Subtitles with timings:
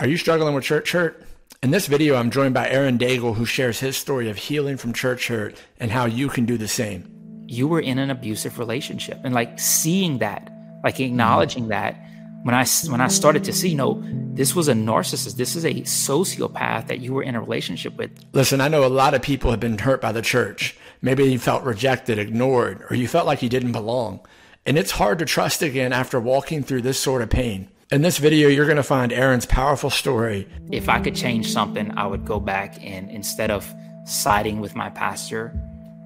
[0.00, 1.22] Are you struggling with church hurt?
[1.62, 4.94] In this video, I'm joined by Aaron Daigle, who shares his story of healing from
[4.94, 7.04] church hurt and how you can do the same.
[7.46, 10.50] You were in an abusive relationship, and like seeing that,
[10.82, 12.02] like acknowledging that,
[12.44, 14.02] when I when I started to see, you know,
[14.32, 18.10] this was a narcissist, this is a sociopath that you were in a relationship with.
[18.32, 20.78] Listen, I know a lot of people have been hurt by the church.
[21.02, 24.20] Maybe you felt rejected, ignored, or you felt like you didn't belong.
[24.64, 27.68] And it's hard to trust again after walking through this sort of pain.
[27.92, 30.46] In this video, you're going to find Aaron's powerful story.
[30.70, 33.68] If I could change something, I would go back and instead of
[34.04, 35.52] siding with my pastor,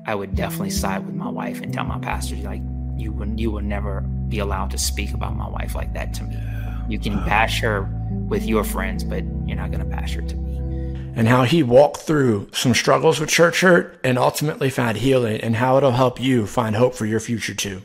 [0.06, 2.62] I would definitely side with my wife and tell my pastor, like,
[2.97, 6.25] you will, you will never be allowed to speak about my wife like that to
[6.25, 6.39] me.
[6.89, 7.83] You can bash her
[8.28, 10.56] with your friends, but you're not going to bash her to me.
[11.14, 15.56] And how he walked through some struggles with church hurt and ultimately found healing, and
[15.56, 17.83] how it'll help you find hope for your future too.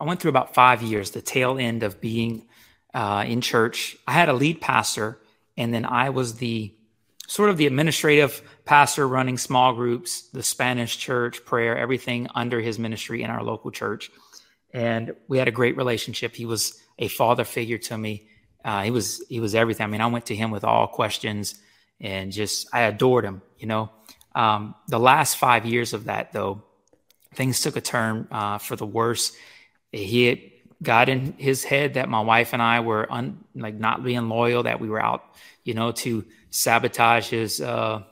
[0.00, 2.46] I went through about five years, the tail end of being
[2.94, 3.96] uh, in church.
[4.06, 5.18] I had a lead pastor,
[5.56, 6.74] and then I was the
[7.26, 12.78] sort of the administrative pastor running small groups, the Spanish church, prayer, everything under his
[12.78, 14.10] ministry in our local church.
[14.74, 16.34] And we had a great relationship.
[16.34, 18.28] He was a father figure to me.
[18.64, 19.84] Uh, he was he was everything.
[19.84, 21.58] I mean, I went to him with all questions,
[22.00, 23.42] and just I adored him.
[23.58, 23.90] You know,
[24.34, 26.62] um, the last five years of that though,
[27.34, 29.32] things took a turn uh, for the worse.
[29.90, 34.28] He got in his head that my wife and I were un, like not being
[34.28, 35.24] loyal, that we were out,
[35.64, 38.02] you know, to sabotage his uh,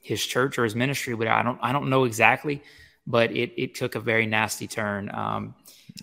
[0.00, 1.14] his church or his ministry.
[1.14, 2.62] But I don't I don't know exactly,
[3.06, 5.10] but it it took a very nasty turn.
[5.14, 5.54] Um,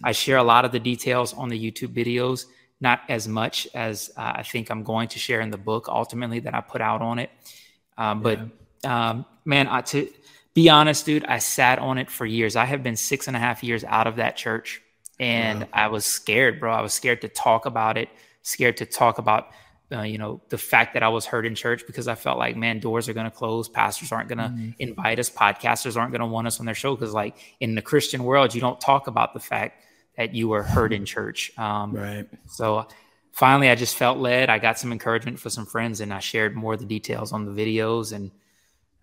[0.03, 2.45] I share a lot of the details on the YouTube videos,
[2.79, 6.39] not as much as uh, I think I'm going to share in the book ultimately
[6.39, 7.29] that I put out on it.
[7.97, 8.39] Um, but
[8.83, 9.09] yeah.
[9.09, 10.09] um, man, I, to
[10.53, 12.55] be honest, dude, I sat on it for years.
[12.55, 14.81] I have been six and a half years out of that church
[15.19, 15.67] and wow.
[15.73, 16.73] I was scared, bro.
[16.73, 18.09] I was scared to talk about it,
[18.41, 19.49] scared to talk about,
[19.91, 22.55] uh, you know, the fact that I was hurt in church because I felt like,
[22.57, 24.71] man, doors are going to close, pastors aren't going to mm-hmm.
[24.79, 27.81] invite us, podcasters aren't going to want us on their show because, like, in the
[27.81, 29.85] Christian world, you don't talk about the fact
[30.17, 31.57] that you were hurt in church.
[31.57, 32.27] Um, right.
[32.47, 32.87] So
[33.31, 34.49] finally, I just felt led.
[34.49, 37.45] I got some encouragement for some friends, and I shared more of the details on
[37.45, 38.31] the videos, and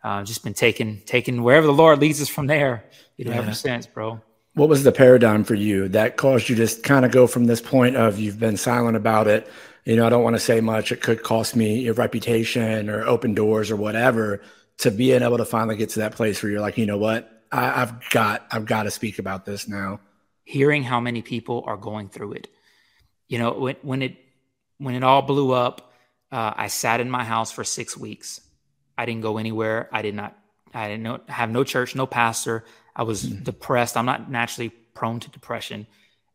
[0.05, 2.85] uh, just been taking taking wherever the Lord leads us from there.
[3.17, 3.39] You know, yeah.
[3.39, 4.21] ever since, bro
[4.55, 7.61] what was the paradigm for you that caused you to kind of go from this
[7.61, 9.49] point of you've been silent about it
[9.85, 13.07] you know i don't want to say much it could cost me your reputation or
[13.07, 14.41] open doors or whatever
[14.79, 17.29] to being able to finally get to that place where you're like you know what?
[17.51, 20.01] I, have got i've got to speak about this now.
[20.45, 22.49] Hearing how many people are going through it.
[23.29, 24.17] You know when, when it
[24.79, 25.93] when it all blew up
[26.31, 28.41] uh, i sat in my house for six weeks.
[28.97, 29.89] I didn't go anywhere.
[29.93, 30.37] I did not
[30.75, 33.43] i didn't know, have no church no pastor I was mm-hmm.
[33.45, 33.97] depressed.
[33.97, 35.87] I'm not naturally prone to depression,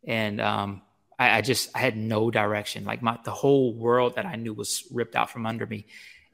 [0.05, 0.81] and um,
[1.19, 2.85] I, I, just I had no direction.
[2.85, 5.85] Like my the whole world that I knew was ripped out from under me,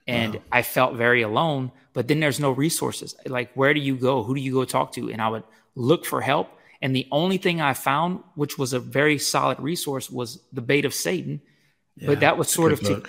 [0.07, 0.41] and wow.
[0.51, 1.71] I felt very alone.
[1.93, 3.15] But then there's no resources.
[3.25, 4.23] Like where do you go?
[4.23, 5.11] Who do you go talk to?
[5.11, 5.43] And I would
[5.75, 6.49] look for help.
[6.81, 10.83] And the only thing I found, which was a very solid resource, was the bait
[10.83, 11.41] of Satan.
[11.95, 13.03] Yeah, but that was sort of to,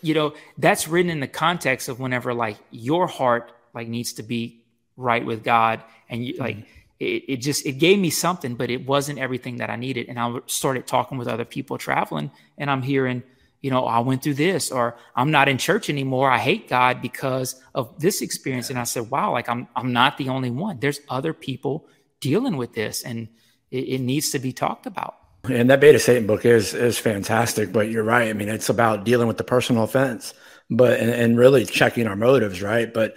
[0.00, 4.22] you know, that's written in the context of whenever like your heart like needs to
[4.22, 4.59] be
[5.00, 5.82] right with God.
[6.08, 6.66] And you, like mm-hmm.
[7.00, 10.08] it, it just it gave me something but it wasn't everything that i needed.
[10.08, 13.22] And i started talking with other people traveling and i'm hearing
[13.60, 16.30] you know i went through this or i'm not in church anymore.
[16.30, 18.70] I hate god because of this experience.
[18.70, 20.78] And i said wow like i'm i'm not the only one.
[20.78, 21.86] There's other people
[22.20, 23.28] dealing with this and
[23.70, 25.16] it, it needs to be talked about.
[25.44, 28.28] And that Bait of Satan book is is fantastic but you're right.
[28.28, 30.34] I mean it's about dealing with the personal offense
[30.68, 32.92] but and, and really checking our motives right?
[32.92, 33.16] But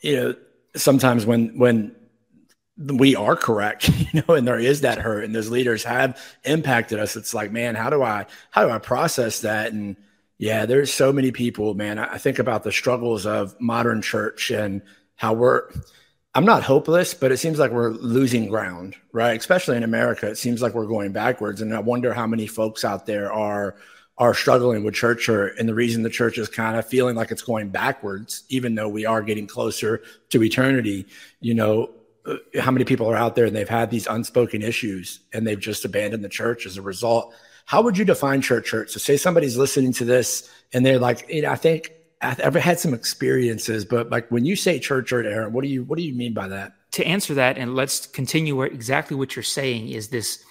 [0.00, 0.34] you know
[0.78, 1.94] sometimes when when
[2.78, 6.98] we are correct, you know, and there is that hurt, and those leaders have impacted
[6.98, 7.16] us.
[7.16, 9.72] It's like, man, how do I how do I process that?
[9.72, 9.96] And
[10.38, 11.98] yeah, there's so many people, man.
[11.98, 14.82] I think about the struggles of modern church and
[15.16, 15.70] how we're.
[16.34, 19.36] I'm not hopeless, but it seems like we're losing ground, right?
[19.36, 22.84] Especially in America, it seems like we're going backwards, and I wonder how many folks
[22.84, 23.74] out there are
[24.18, 27.30] are struggling with church or and the reason the church is kind of feeling like
[27.30, 31.06] it's going backwards even though we are getting closer to eternity
[31.40, 31.88] you know
[32.28, 35.60] uh, how many people are out there and they've had these unspoken issues and they've
[35.60, 37.32] just abandoned the church as a result.
[37.64, 38.90] How would you define church hurt?
[38.90, 42.58] So say somebody's listening to this and they're like, you know, I think I've ever
[42.58, 45.96] had some experiences, but like when you say church hurt, Aaron, what do you what
[45.96, 46.72] do you mean by that?
[46.92, 50.44] To answer that, and let's continue where exactly what you're saying is this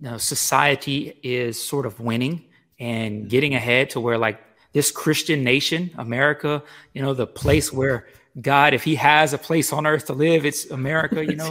[0.00, 2.44] you know, society is sort of winning
[2.78, 4.40] and getting ahead to where like
[4.72, 6.62] this Christian nation, America,
[6.94, 8.06] you know, the place where
[8.40, 11.24] God, if He has a place on earth to live, it's America.
[11.24, 11.50] You know,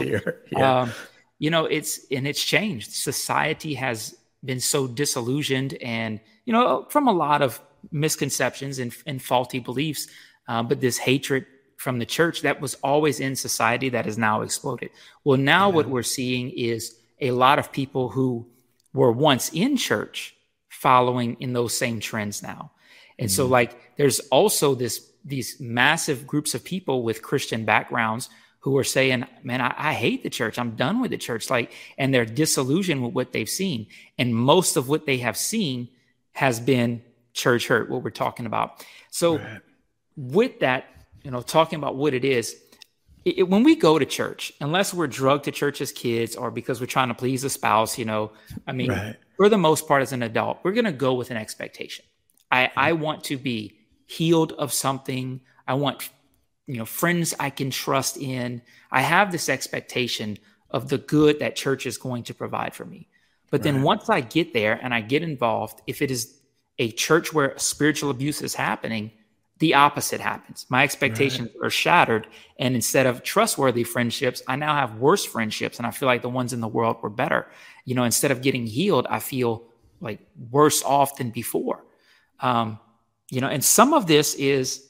[0.50, 0.80] yeah.
[0.80, 0.92] um,
[1.38, 2.92] you know, it's and it's changed.
[2.92, 7.60] Society has been so disillusioned, and you know, from a lot of
[7.92, 10.08] misconceptions and, and faulty beliefs,
[10.48, 11.46] uh, but this hatred
[11.76, 14.90] from the church that was always in society that has now exploded.
[15.24, 15.74] Well, now yeah.
[15.74, 18.46] what we're seeing is a lot of people who
[18.92, 20.34] were once in church
[20.78, 22.70] following in those same trends now.
[23.18, 23.34] And mm-hmm.
[23.34, 28.30] so like there's also this these massive groups of people with Christian backgrounds
[28.60, 30.58] who are saying, man, I, I, hate the church.
[30.58, 31.50] I'm done with the church.
[31.50, 33.86] Like, and they're disillusioned with what they've seen.
[34.18, 35.88] And most of what they have seen
[36.32, 37.02] has been
[37.34, 38.84] church hurt, what we're talking about.
[39.10, 39.60] So right.
[40.16, 40.86] with that,
[41.22, 42.56] you know, talking about what it is,
[43.24, 46.80] it, when we go to church, unless we're drugged to church as kids or because
[46.80, 48.32] we're trying to please a spouse, you know,
[48.66, 49.16] I mean, right.
[49.36, 52.04] for the most part, as an adult, we're going to go with an expectation.
[52.50, 55.40] I, I want to be healed of something.
[55.66, 56.08] I want
[56.66, 58.62] you know friends I can trust in.
[58.90, 60.38] I have this expectation
[60.70, 63.08] of the good that church is going to provide for me.
[63.50, 63.72] But right.
[63.72, 66.38] then once I get there and I get involved, if it is
[66.78, 69.10] a church where spiritual abuse is happening,
[69.58, 70.66] the opposite happens.
[70.68, 71.66] My expectations right.
[71.66, 72.28] are shattered.
[72.58, 75.78] And instead of trustworthy friendships, I now have worse friendships.
[75.78, 77.50] And I feel like the ones in the world were better.
[77.84, 79.64] You know, instead of getting healed, I feel
[80.00, 80.20] like
[80.50, 81.84] worse off than before.
[82.40, 82.78] Um,
[83.30, 84.84] you know, and some of this is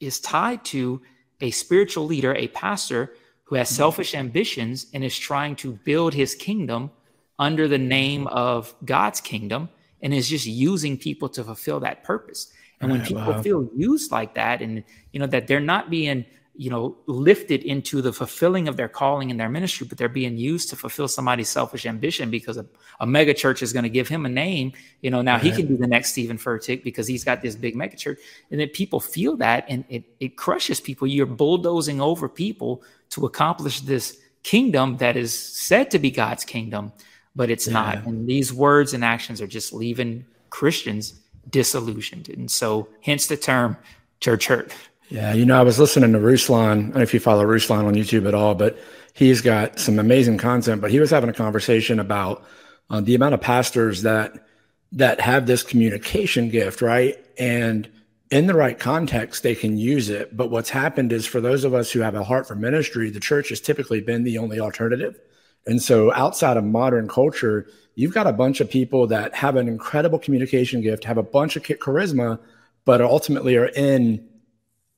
[0.00, 1.02] is tied to
[1.42, 3.14] a spiritual leader, a pastor
[3.44, 3.76] who has mm-hmm.
[3.76, 6.90] selfish ambitions and is trying to build his kingdom
[7.38, 9.68] under the name of God's kingdom
[10.02, 12.52] and is just using people to fulfill that purpose.
[12.80, 13.42] And when people wow.
[13.42, 14.82] feel used like that and
[15.12, 16.24] you know that they're not being
[16.60, 20.36] you know, lifted into the fulfilling of their calling and their ministry, but they're being
[20.36, 22.66] used to fulfill somebody's selfish ambition because a,
[23.00, 24.72] a mega church is going to give him a name.
[25.00, 25.42] You know, now right.
[25.42, 28.18] he can be the next Steven Furtick because he's got this big mega church.
[28.50, 31.06] And then people feel that and it, it crushes people.
[31.06, 36.92] You're bulldozing over people to accomplish this kingdom that is said to be God's kingdom,
[37.34, 37.72] but it's yeah.
[37.72, 38.04] not.
[38.04, 41.14] And these words and actions are just leaving Christians
[41.50, 42.28] disillusioned.
[42.28, 43.76] And so, hence the term
[44.20, 44.72] church hurt.
[45.08, 46.60] Yeah, you know, I was listening to Ruslan.
[46.60, 48.78] I don't know if you follow Ruslan on YouTube at all, but
[49.12, 50.80] he's got some amazing content.
[50.80, 52.44] But he was having a conversation about
[52.90, 54.46] uh, the amount of pastors that
[54.92, 57.16] that have this communication gift, right?
[57.38, 57.88] And
[58.30, 60.36] in the right context, they can use it.
[60.36, 63.20] But what's happened is for those of us who have a heart for ministry, the
[63.20, 65.20] church has typically been the only alternative.
[65.66, 69.68] And so outside of modern culture, you've got a bunch of people that have an
[69.68, 72.38] incredible communication gift, have a bunch of charisma,
[72.84, 74.26] but ultimately are in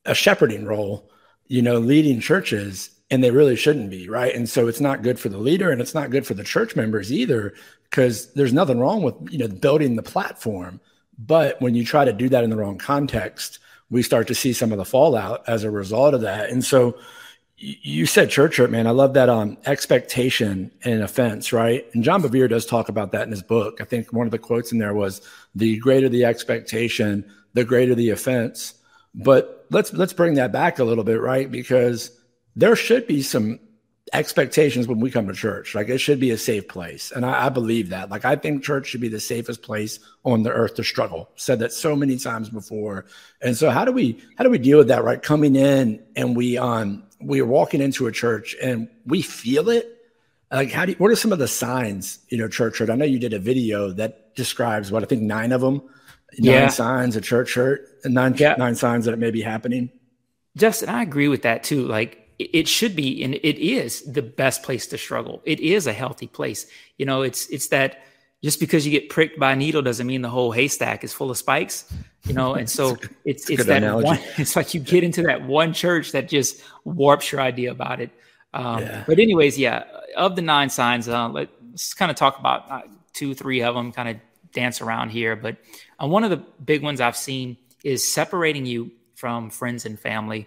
[0.05, 1.11] a shepherding role,
[1.49, 4.35] you know, leading churches, and they really shouldn't be, right?
[4.35, 6.77] And so it's not good for the leader and it's not good for the church
[6.77, 7.55] members either,
[7.91, 10.81] because there's nothing wrong with, you know, building the platform.
[11.19, 13.59] But when you try to do that in the wrong context,
[13.91, 16.49] we start to see some of the fallout as a result of that.
[16.49, 16.97] And so
[17.63, 18.89] you said church hurt, man.
[18.89, 21.87] I love that um, expectation and offense, right?
[21.95, 23.81] And John Bevere does talk about that in his book.
[23.81, 25.21] I think one of the quotes in there was
[25.55, 27.25] the greater the expectation,
[27.55, 28.75] the greater the offense.
[29.15, 31.49] But let's let's bring that back a little bit, right?
[31.49, 32.11] Because
[32.57, 33.61] there should be some
[34.13, 35.75] expectations when we come to church.
[35.75, 37.13] Like it should be a safe place.
[37.13, 38.11] And I, I, believe that.
[38.11, 41.31] Like I think church should be the safest place on the earth to struggle.
[41.37, 43.07] Said that so many times before.
[43.41, 45.23] And so how do we how do we deal with that, right?
[45.23, 49.89] Coming in and we um we are walking into a church and we feel it.
[50.51, 52.91] Like how do you, what are some of the signs, you know, church hurt?
[52.91, 55.83] I know you did a video that describes what I think nine of them
[56.39, 56.69] nine yeah.
[56.69, 58.55] signs a church hurt and nine yeah.
[58.59, 59.91] nine signs that it may be happening.
[60.57, 61.87] Justin, I agree with that too.
[61.87, 65.43] Like it should be, and it is the best place to struggle.
[65.45, 66.67] It is a healthy place.
[66.99, 68.03] You know, it's it's that
[68.43, 71.31] just because you get pricked by a needle doesn't mean the whole haystack is full
[71.31, 71.93] of spikes.
[72.25, 74.07] You know, and so it's it's that analogy.
[74.07, 74.19] one.
[74.39, 78.11] It's like you get into that one church that just warps your idea about it.
[78.55, 79.05] Um, yeah.
[79.07, 79.85] But anyways, yeah,
[80.17, 82.83] of the nine signs, uh, let's kind of talk about uh,
[83.13, 83.93] two, three of them.
[83.93, 84.17] Kind of
[84.53, 85.57] dance around here, but
[86.03, 90.47] uh, one of the big ones I've seen is separating you from friends and family,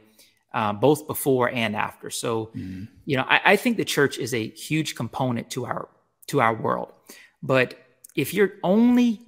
[0.53, 2.09] uh, both before and after.
[2.09, 2.83] So, mm-hmm.
[3.05, 5.89] you know, I, I think the church is a huge component to our
[6.27, 6.91] to our world.
[7.41, 7.75] But
[8.15, 9.21] if you're only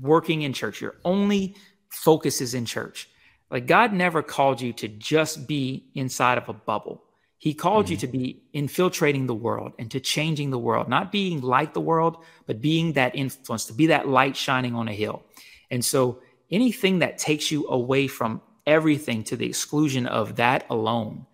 [0.00, 1.54] working in church, your only
[1.90, 3.08] focus is in church.
[3.50, 7.04] Like God never called you to just be inside of a bubble.
[7.36, 7.92] He called mm-hmm.
[7.92, 11.80] you to be infiltrating the world and to changing the world, not being like the
[11.80, 15.24] world, but being that influence, to be that light shining on a hill.
[15.70, 16.20] And so
[16.50, 21.26] anything that takes you away from everything to the exclusion of that alone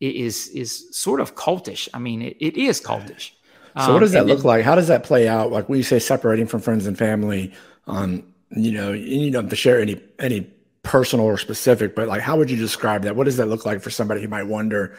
[0.00, 1.88] is is sort of cultish.
[1.92, 3.32] I mean, it, it is cultish.
[3.78, 4.64] So what does um, that look then, like?
[4.64, 5.52] How does that play out?
[5.52, 7.52] Like when you say separating from friends and family,
[7.86, 10.50] um, you know, you don't have to share any any
[10.82, 13.14] personal or specific, but like how would you describe that?
[13.16, 14.98] What does that look like for somebody who might wonder,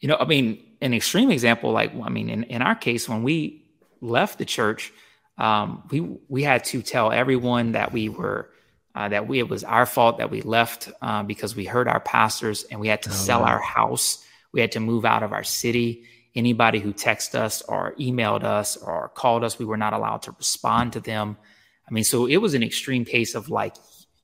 [0.00, 3.22] you know, I mean, an extreme example, like, I mean, in, in our case, when
[3.22, 3.64] we
[4.00, 4.92] left the church,
[5.38, 8.50] um, we we had to tell everyone that we were
[8.94, 12.00] uh, that we it was our fault that we left uh, because we hurt our
[12.00, 13.46] pastors and we had to oh, sell wow.
[13.46, 14.24] our house.
[14.52, 16.04] We had to move out of our city.
[16.38, 20.32] Anybody who texted us or emailed us or called us, we were not allowed to
[20.38, 21.36] respond to them.
[21.88, 23.74] I mean, so it was an extreme case of like,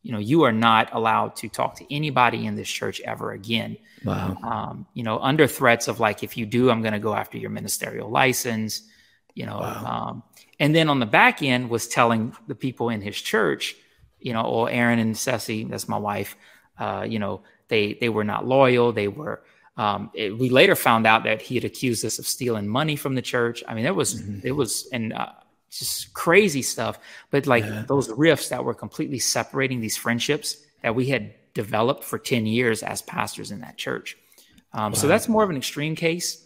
[0.05, 3.77] you know, you are not allowed to talk to anybody in this church ever again.
[4.05, 4.37] Wow.
[4.53, 7.37] Um, you know, under threats of like, if you do, I'm going to go after
[7.39, 8.83] your ministerial license.
[9.35, 9.85] You know, wow.
[9.93, 10.23] um,
[10.61, 13.75] and then on the back end was telling the people in his church,
[14.21, 16.37] you know, or Aaron and Ceci, that's my wife,
[16.79, 18.93] uh, you know, they they were not loyal.
[18.93, 19.43] They were.
[19.77, 23.15] Um, it, we later found out that he had accused us of stealing money from
[23.15, 23.65] the church.
[23.67, 24.47] I mean, it was mm-hmm.
[24.47, 25.33] it was and uh,
[25.71, 26.99] just crazy stuff.
[27.31, 27.85] But like yeah.
[27.87, 32.83] those rifts that were completely separating these friendships that we had developed for ten years
[32.83, 34.17] as pastors in that church.
[34.73, 34.99] Um, wow.
[34.99, 36.45] So that's more of an extreme case.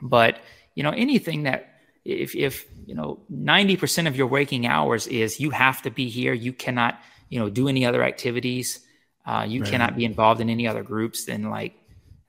[0.00, 0.38] But
[0.74, 5.50] you know, anything that if if you know 90% of your waking hours is you
[5.50, 8.80] have to be here you cannot you know do any other activities
[9.26, 9.70] uh, you right.
[9.70, 11.74] cannot be involved in any other groups then like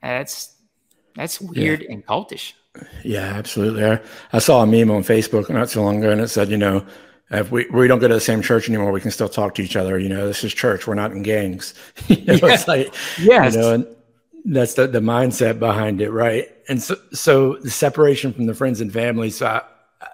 [0.01, 0.55] that's
[1.15, 1.91] that's weird yeah.
[1.91, 2.53] and cultish
[3.03, 3.99] yeah absolutely I,
[4.33, 6.85] I, saw a meme on facebook not so long ago and it said you know
[7.31, 9.63] if we, we don't go to the same church anymore we can still talk to
[9.63, 11.73] each other you know this is church we're not in gangs
[12.07, 12.53] you know yeah.
[12.53, 13.53] it's like yes.
[13.53, 13.87] you know and
[14.45, 18.81] that's the, the mindset behind it right and so so the separation from the friends
[18.81, 19.61] and family so I,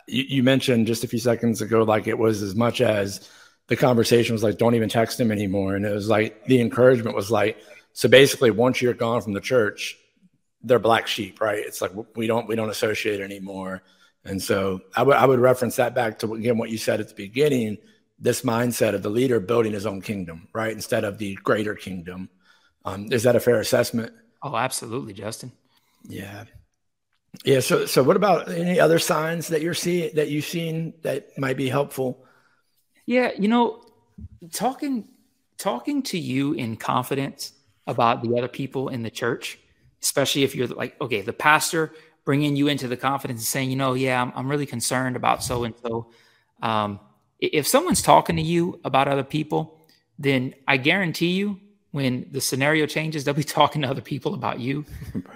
[0.08, 3.30] you, you mentioned just a few seconds ago, like it was as much as
[3.68, 5.76] the conversation was like, don't even text him anymore.
[5.76, 7.58] And it was like the encouragement was like,
[7.94, 9.98] so basically, once you're gone from the church,
[10.64, 11.60] they're black sheep, right?
[11.60, 13.84] It's like we don't we don't associate anymore.
[14.24, 17.10] And so I would I would reference that back to again what you said at
[17.10, 17.78] the beginning,
[18.20, 22.30] this mindset of the leader building his own kingdom, right, instead of the greater kingdom.
[22.86, 24.14] Um, is that a fair assessment?
[24.42, 25.52] Oh, absolutely, Justin.
[26.08, 26.46] Yeah.
[27.44, 27.60] Yeah.
[27.60, 31.58] So, so what about any other signs that you're seeing that you've seen that might
[31.58, 32.26] be helpful?
[33.06, 33.84] Yeah, you know,
[34.52, 35.08] talking
[35.58, 37.54] talking to you in confidence
[37.88, 39.60] about the other people in the church,
[40.02, 43.76] especially if you're like, okay, the pastor bringing you into the confidence and saying, you
[43.76, 46.12] know, yeah, I'm, I'm really concerned about so and so.
[47.40, 49.82] If someone's talking to you about other people,
[50.20, 51.60] then I guarantee you,
[51.90, 54.86] when the scenario changes, they'll be talking to other people about you.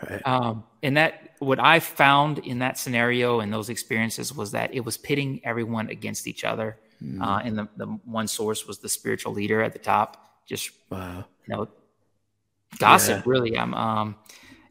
[0.10, 0.22] Right.
[0.28, 4.82] Um, and that what I found in that scenario and those experiences was that it
[4.82, 6.78] was pitting everyone against each other.
[7.02, 7.22] Mm.
[7.22, 10.44] Uh, and the, the one source was the spiritual leader at the top.
[10.46, 11.68] Just wow, you know,
[12.80, 13.26] gossip.
[13.26, 13.32] Yeah.
[13.32, 14.16] Really, I'm, um,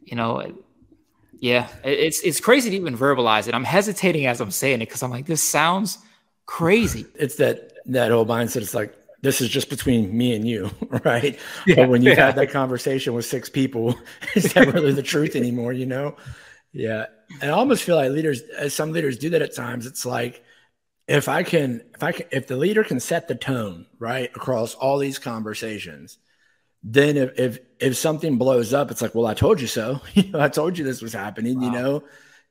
[0.03, 0.55] you know,
[1.39, 3.55] yeah, it's it's crazy to even verbalize it.
[3.55, 5.99] I'm hesitating as I'm saying it because I'm like, this sounds
[6.47, 7.07] crazy.
[7.15, 8.63] It's that that whole mindset.
[8.63, 8.95] It's like
[9.25, 10.71] this is just between me and you,
[11.05, 11.39] right?
[11.67, 12.27] Yeah, but when you yeah.
[12.27, 13.95] had that conversation with six people,
[14.35, 15.73] is that really the truth anymore?
[15.73, 16.17] You know?
[16.73, 17.07] Yeah.
[17.41, 20.45] And I almost feel like leaders, as some leaders do that at times, it's like,
[21.09, 24.75] if I can, if I can, if the leader can set the tone right across
[24.75, 26.19] all these conversations,
[26.85, 30.01] then if if, if something blows up, it's like, well, I told you so.
[30.15, 31.59] you know, I told you this was happening.
[31.59, 31.65] Wow.
[31.65, 32.05] You know,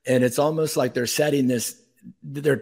[0.07, 1.79] and it's almost like they're setting this.
[2.23, 2.61] They're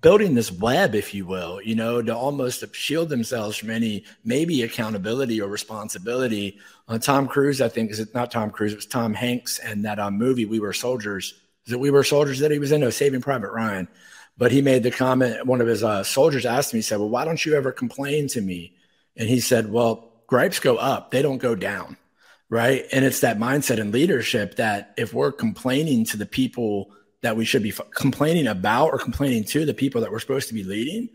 [0.00, 4.62] building this web, if you will, you know, to almost shield themselves from any maybe
[4.62, 6.58] accountability or responsibility.
[6.88, 8.72] Uh, Tom Cruise, I think, is it not Tom Cruise?
[8.72, 11.34] It was Tom Hanks and that um, movie We Were Soldiers.
[11.68, 12.80] That We Were Soldiers that he was in?
[12.80, 13.86] No, Saving Private Ryan.
[14.36, 15.46] But he made the comment.
[15.46, 18.26] One of his uh, soldiers asked me, he said, "Well, why don't you ever complain
[18.28, 18.74] to me?"
[19.14, 21.96] And he said, "Well, gripes go up; they don't go down."
[22.48, 22.84] Right.
[22.92, 26.90] And it's that mindset and leadership that if we're complaining to the people
[27.22, 30.48] that we should be f- complaining about or complaining to the people that we're supposed
[30.48, 31.08] to be leading,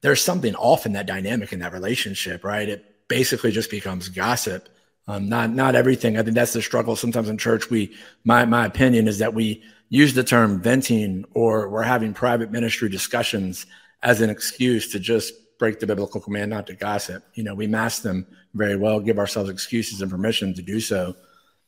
[0.00, 2.68] there's something off in that dynamic in that relationship, right?
[2.68, 4.68] It basically just becomes gossip.
[5.06, 6.16] Um, not not everything.
[6.18, 7.68] I think that's the struggle sometimes in church.
[7.68, 7.94] We,
[8.24, 12.88] my my opinion is that we use the term venting or we're having private ministry
[12.88, 13.66] discussions
[14.02, 17.24] as an excuse to just break the biblical command not to gossip.
[17.34, 18.26] You know, we mask them
[18.58, 21.14] very well, give ourselves excuses and permission to do so.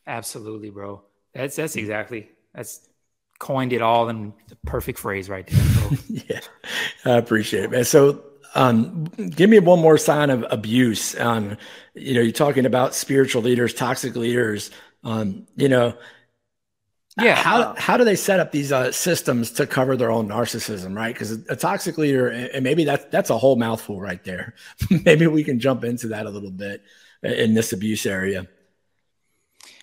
[0.06, 1.02] Absolutely, bro.
[1.32, 2.88] That's that's exactly that's
[3.38, 5.98] coined it all in the perfect phrase right there.
[6.08, 6.40] yeah,
[7.04, 7.84] I appreciate it, man.
[7.84, 8.22] So,
[8.54, 11.18] um, give me one more sign of abuse.
[11.18, 11.56] Um,
[11.94, 14.70] you know, you're talking about spiritual leaders, toxic leaders.
[15.04, 15.94] Um, you know,
[17.18, 17.34] yeah.
[17.34, 21.12] How how do they set up these uh, systems to cover their own narcissism, right?
[21.12, 24.54] Because a, a toxic leader, and maybe that's that's a whole mouthful right there.
[25.04, 26.82] maybe we can jump into that a little bit
[27.22, 28.46] in this abuse area.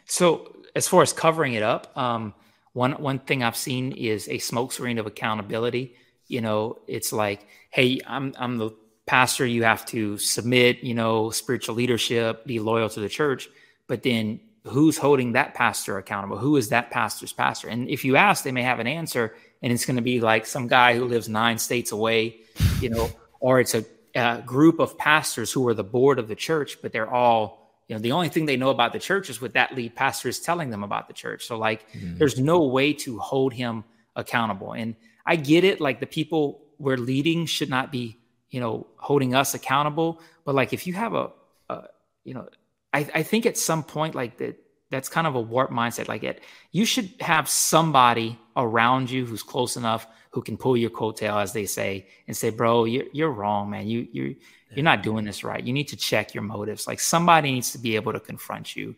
[0.05, 2.33] So, as far as covering it up, um,
[2.73, 5.95] one one thing I've seen is a smokescreen of accountability.
[6.27, 8.71] You know, it's like, hey, I'm I'm the
[9.05, 9.45] pastor.
[9.45, 10.83] You have to submit.
[10.83, 13.49] You know, spiritual leadership, be loyal to the church.
[13.87, 16.37] But then, who's holding that pastor accountable?
[16.37, 17.67] Who is that pastor's pastor?
[17.67, 20.45] And if you ask, they may have an answer, and it's going to be like
[20.45, 22.37] some guy who lives nine states away.
[22.81, 23.09] You know,
[23.39, 23.85] or it's a
[24.17, 27.95] a group of pastors who are the board of the church, but they're all, you
[27.95, 30.39] know, the only thing they know about the church is what that lead pastor is
[30.39, 31.45] telling them about the church.
[31.45, 32.17] So, like, mm-hmm.
[32.17, 33.83] there's no way to hold him
[34.15, 34.73] accountable.
[34.73, 34.95] And
[35.25, 35.79] I get it.
[35.79, 38.17] Like, the people we're leading should not be,
[38.49, 40.19] you know, holding us accountable.
[40.45, 41.29] But, like, if you have a,
[41.69, 41.83] a
[42.23, 42.49] you know,
[42.97, 44.55] I, I think at some point, like, that,
[44.89, 46.07] that's kind of a warped mindset.
[46.07, 50.89] Like, it, you should have somebody around you who's close enough who can pull your
[50.89, 53.87] coattail, as they say, and say, "Bro, you're you're wrong, man.
[53.87, 54.35] You you
[54.75, 55.63] you're not doing this right.
[55.63, 56.85] You need to check your motives.
[56.85, 58.95] Like somebody needs to be able to confront you."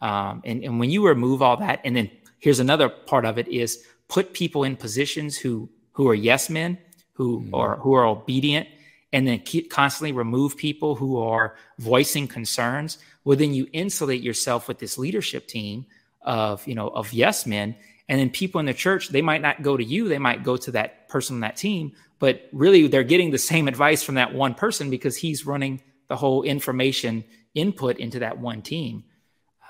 [0.00, 3.48] Um, and and when you remove all that, and then here's another part of it
[3.48, 6.78] is put people in positions who who are yes men,
[7.12, 7.54] who mm-hmm.
[7.54, 8.66] are who are obedient,
[9.12, 12.98] and then keep constantly remove people who are voicing concerns.
[13.24, 15.86] Well, then you insulate yourself with this leadership team
[16.22, 17.76] of you know of yes men
[18.10, 20.56] and then people in the church, they might not go to you, they might go
[20.56, 24.34] to that person on that team, but really they're getting the same advice from that
[24.34, 27.22] one person because he's running the whole information
[27.54, 29.04] input into that one team.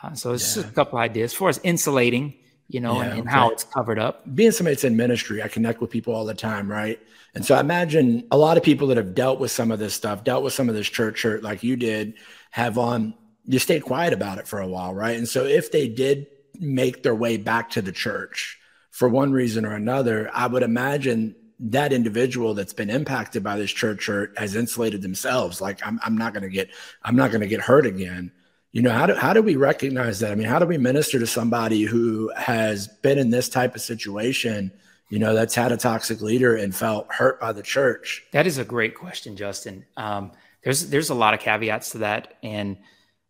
[0.02, 0.62] Uh, so it's yeah.
[0.62, 2.32] just a couple ideas as far as insulating,
[2.66, 3.30] you know, yeah, and, and okay.
[3.30, 4.22] how it's covered up.
[4.34, 6.98] Being somebody that's in ministry, I connect with people all the time, right?
[7.34, 9.92] And so I imagine a lot of people that have dealt with some of this
[9.92, 12.14] stuff, dealt with some of this church hurt like you did,
[12.52, 13.12] have on
[13.44, 15.16] you stayed quiet about it for a while, right?
[15.16, 16.26] And so if they did
[16.58, 18.58] make their way back to the church
[18.90, 23.70] for one reason or another, I would imagine that individual that's been impacted by this
[23.70, 25.60] church hurt has insulated themselves.
[25.60, 26.70] Like I'm, I'm not going to get,
[27.02, 28.32] I'm not going to get hurt again.
[28.72, 30.32] You know, how do, how do we recognize that?
[30.32, 33.80] I mean, how do we minister to somebody who has been in this type of
[33.82, 34.72] situation,
[35.10, 38.24] you know, that's had a toxic leader and felt hurt by the church?
[38.32, 39.84] That is a great question, Justin.
[39.96, 40.32] Um,
[40.62, 42.38] there's, there's a lot of caveats to that.
[42.42, 42.78] And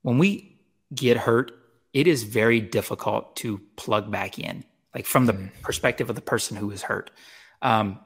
[0.03, 0.59] when we
[0.95, 1.53] get hurt
[1.93, 4.65] it is very difficult to plug back in,
[4.95, 5.51] like from the mm.
[5.63, 7.11] perspective of the person who is hurt.
[7.63, 7.99] Um,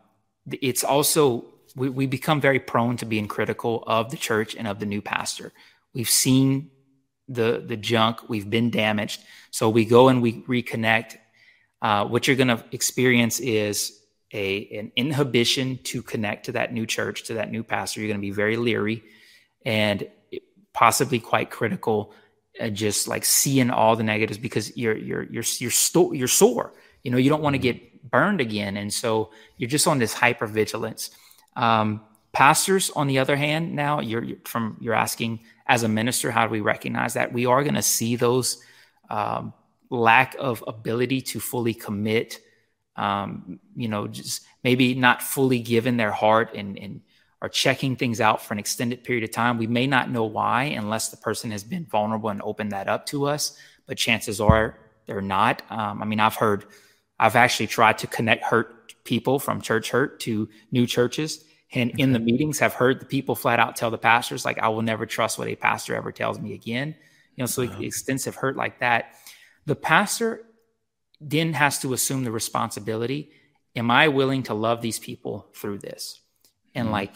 [0.51, 1.45] it's also,
[1.77, 5.03] we, we become very prone to being critical of the church and of the new
[5.03, 5.53] pastor.
[5.93, 6.71] We've seen
[7.29, 9.23] the, the junk, we've been damaged.
[9.51, 11.19] So we go and we reconnect.
[11.81, 14.01] Uh, what you're going to experience is
[14.33, 18.01] a, an inhibition to connect to that new church, to that new pastor.
[18.01, 19.03] You're going to be very leery
[19.65, 20.07] and
[20.75, 22.13] possibly quite critical
[22.73, 26.73] just like seeing all the negatives because you're you're you're you're, sto- you're sore.
[27.03, 27.79] You know, you don't want to mm-hmm.
[27.79, 31.11] get burned again, and so you're just on this hyper vigilance.
[31.57, 32.01] Um,
[32.33, 36.47] pastors, on the other hand, now you're, you're, from you're asking as a minister, how
[36.47, 38.63] do we recognize that we are going to see those
[39.11, 39.53] um,
[39.91, 42.41] lack of ability to fully commit?
[42.97, 47.01] Um, you know, just maybe not fully given their heart and and
[47.43, 49.59] are checking things out for an extended period of time.
[49.59, 53.07] We may not know why unless the person has been vulnerable and opened that up
[53.07, 55.63] to us, but chances are they're not.
[55.71, 56.65] Um, I mean, I've heard,
[57.19, 61.45] I've actually tried to connect hurt people from church hurt to new churches.
[61.73, 64.69] And in the meetings, have heard the people flat out tell the pastors, like, I
[64.69, 66.95] will never trust what a pastor ever tells me again.
[67.37, 67.81] You know, so wow.
[67.81, 69.17] extensive hurt like that.
[69.67, 70.47] The pastor
[71.21, 73.33] then has to assume the responsibility.
[73.75, 76.21] Am I willing to love these people through this?
[76.75, 76.93] And mm-hmm.
[76.93, 77.13] like,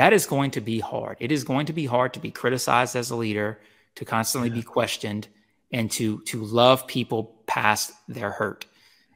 [0.00, 1.18] that is going to be hard.
[1.20, 3.60] It is going to be hard to be criticized as a leader,
[3.96, 4.54] to constantly yeah.
[4.54, 5.28] be questioned,
[5.72, 8.64] and to to love people past their hurt.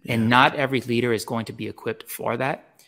[0.02, 0.12] Yeah.
[0.12, 2.82] And not every leader is going to be equipped for that.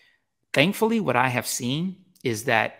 [0.52, 2.76] Thankfully, what I have seen is that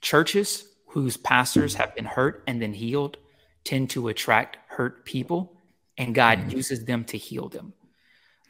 [0.00, 3.18] churches whose pastors have been hurt and then healed
[3.62, 5.54] tend to attract hurt people,
[5.96, 6.56] and God mm-hmm.
[6.56, 7.74] uses them to heal them.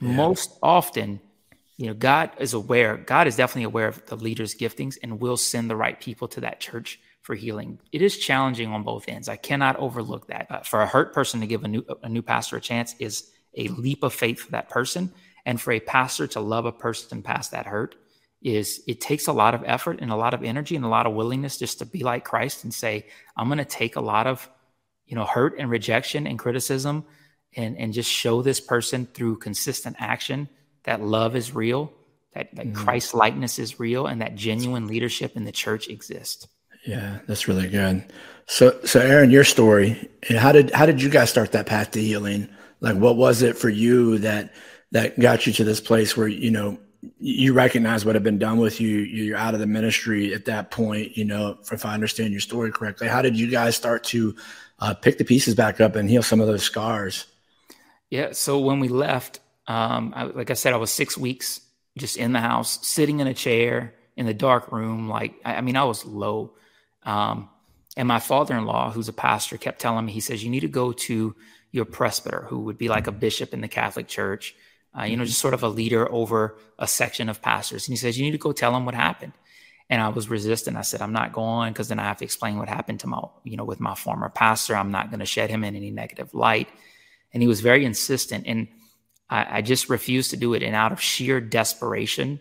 [0.00, 0.12] Yeah.
[0.12, 1.20] Most often,
[1.76, 5.36] you know, God is aware, God is definitely aware of the leader's giftings and will
[5.36, 7.78] send the right people to that church for healing.
[7.92, 9.28] It is challenging on both ends.
[9.28, 10.46] I cannot overlook that.
[10.48, 13.30] Uh, for a hurt person to give a new a new pastor a chance is
[13.56, 15.12] a leap of faith for that person,
[15.44, 17.96] and for a pastor to love a person past that hurt
[18.42, 21.06] is it takes a lot of effort and a lot of energy and a lot
[21.06, 24.26] of willingness just to be like Christ and say, I'm going to take a lot
[24.26, 24.48] of,
[25.06, 27.04] you know, hurt and rejection and criticism
[27.56, 30.48] and and just show this person through consistent action
[30.86, 31.92] that love is real,
[32.32, 32.74] that, that mm.
[32.74, 36.48] Christ likeness is real, and that genuine leadership in the church exists.
[36.86, 38.04] Yeah, that's really good.
[38.46, 42.00] So, so Aaron, your story, how did how did you guys start that path to
[42.00, 42.48] healing?
[42.80, 44.54] Like, what was it for you that
[44.92, 46.78] that got you to this place where you know
[47.18, 48.98] you recognize what had been done with you?
[48.98, 51.16] You're out of the ministry at that point.
[51.16, 54.36] You know, if I understand your story correctly, how did you guys start to
[54.78, 57.26] uh, pick the pieces back up and heal some of those scars?
[58.10, 58.28] Yeah.
[58.30, 61.60] So when we left, um, I, like I said, I was six weeks
[61.98, 65.08] just in the house, sitting in a chair in the dark room.
[65.08, 66.54] Like, I, I mean, I was low.
[67.02, 67.48] Um,
[67.96, 70.60] and my father in law, who's a pastor, kept telling me, he says, you need
[70.60, 71.34] to go to
[71.72, 74.54] your presbyter, who would be like a bishop in the Catholic Church,
[74.98, 77.86] uh, you know, just sort of a leader over a section of pastors.
[77.86, 79.32] And he says, you need to go tell him what happened.
[79.88, 80.76] And I was resistant.
[80.76, 83.20] I said, I'm not going because then I have to explain what happened to my,
[83.44, 84.74] you know, with my former pastor.
[84.74, 86.68] I'm not going to shed him in any negative light.
[87.32, 88.44] And he was very insistent.
[88.46, 88.68] And
[89.28, 90.62] I, I just refused to do it.
[90.62, 92.40] And out of sheer desperation,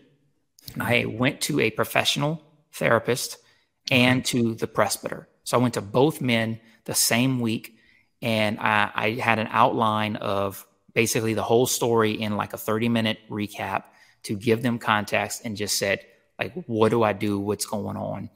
[0.80, 3.38] I went to a professional therapist
[3.90, 5.28] and to the presbyter.
[5.44, 7.78] So I went to both men the same week
[8.22, 12.88] and I, I had an outline of basically the whole story in like a 30
[12.88, 13.84] minute recap
[14.24, 16.00] to give them context and just said,
[16.38, 17.38] like, what do I do?
[17.38, 18.30] What's going on?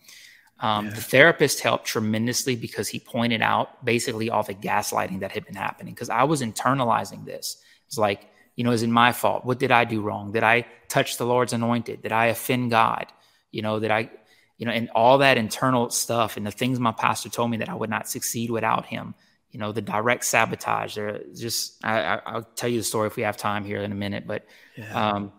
[0.60, 0.92] Um, yeah.
[0.92, 5.54] The therapist helped tremendously because he pointed out basically all the gaslighting that had been
[5.54, 7.56] happening because I was internalizing this.
[7.86, 8.29] It's like,
[8.60, 9.46] you know, is it my fault?
[9.46, 10.32] What did I do wrong?
[10.32, 12.02] Did I touch the Lord's anointed?
[12.02, 13.06] Did I offend God?
[13.50, 14.10] You know, that I,
[14.58, 17.70] you know, and all that internal stuff and the things my pastor told me that
[17.70, 19.14] I would not succeed without him
[19.50, 23.16] you know the direct sabotage there just I, I, will tell you the story if
[23.16, 24.44] we have time here in a minute but
[24.76, 24.92] yeah.
[24.92, 25.32] um,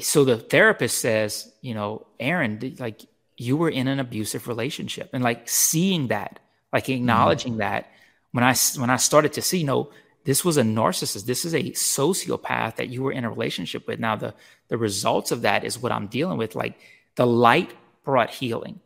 [0.00, 3.02] so the therapist says you know aaron like
[3.36, 6.40] you were in an abusive relationship and like seeing that
[6.72, 7.90] like acknowledging mm that
[8.32, 9.90] when i when i started to see you know
[10.26, 13.98] this was a narcissist this is a sociopath that you were in a relationship with
[13.98, 14.34] now the
[14.68, 16.78] the results of that is what i'm dealing with like
[17.14, 17.72] the light
[18.04, 18.78] brought healing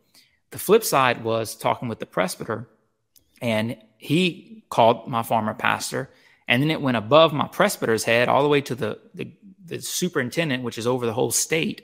[0.52, 2.68] the flip side was talking with the presbyter
[3.40, 6.10] and he called my former pastor,
[6.48, 9.30] and then it went above my presbyter's head all the way to the, the,
[9.66, 11.82] the superintendent, which is over the whole state.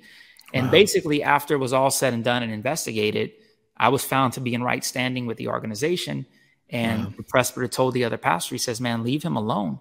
[0.54, 0.72] And wow.
[0.72, 3.32] basically, after it was all said and done and investigated,
[3.76, 6.26] I was found to be in right standing with the organization.
[6.70, 7.12] And wow.
[7.16, 9.78] the presbyter told the other pastor, he says, Man, leave him alone.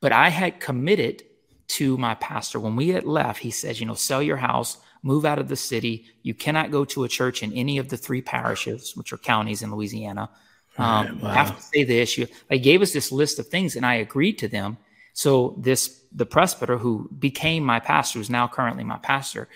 [0.00, 1.22] But I had committed
[1.66, 3.40] to my pastor when we had left.
[3.40, 6.06] He says, You know, sell your house, move out of the city.
[6.22, 9.62] You cannot go to a church in any of the three parishes, which are counties
[9.62, 10.30] in Louisiana.
[10.76, 11.30] Um, wow.
[11.30, 12.26] have to say the issue.
[12.48, 14.76] They gave us this list of things, and I agreed to them.
[15.12, 19.48] So this the presbyter who became my pastor, who's now currently my pastor,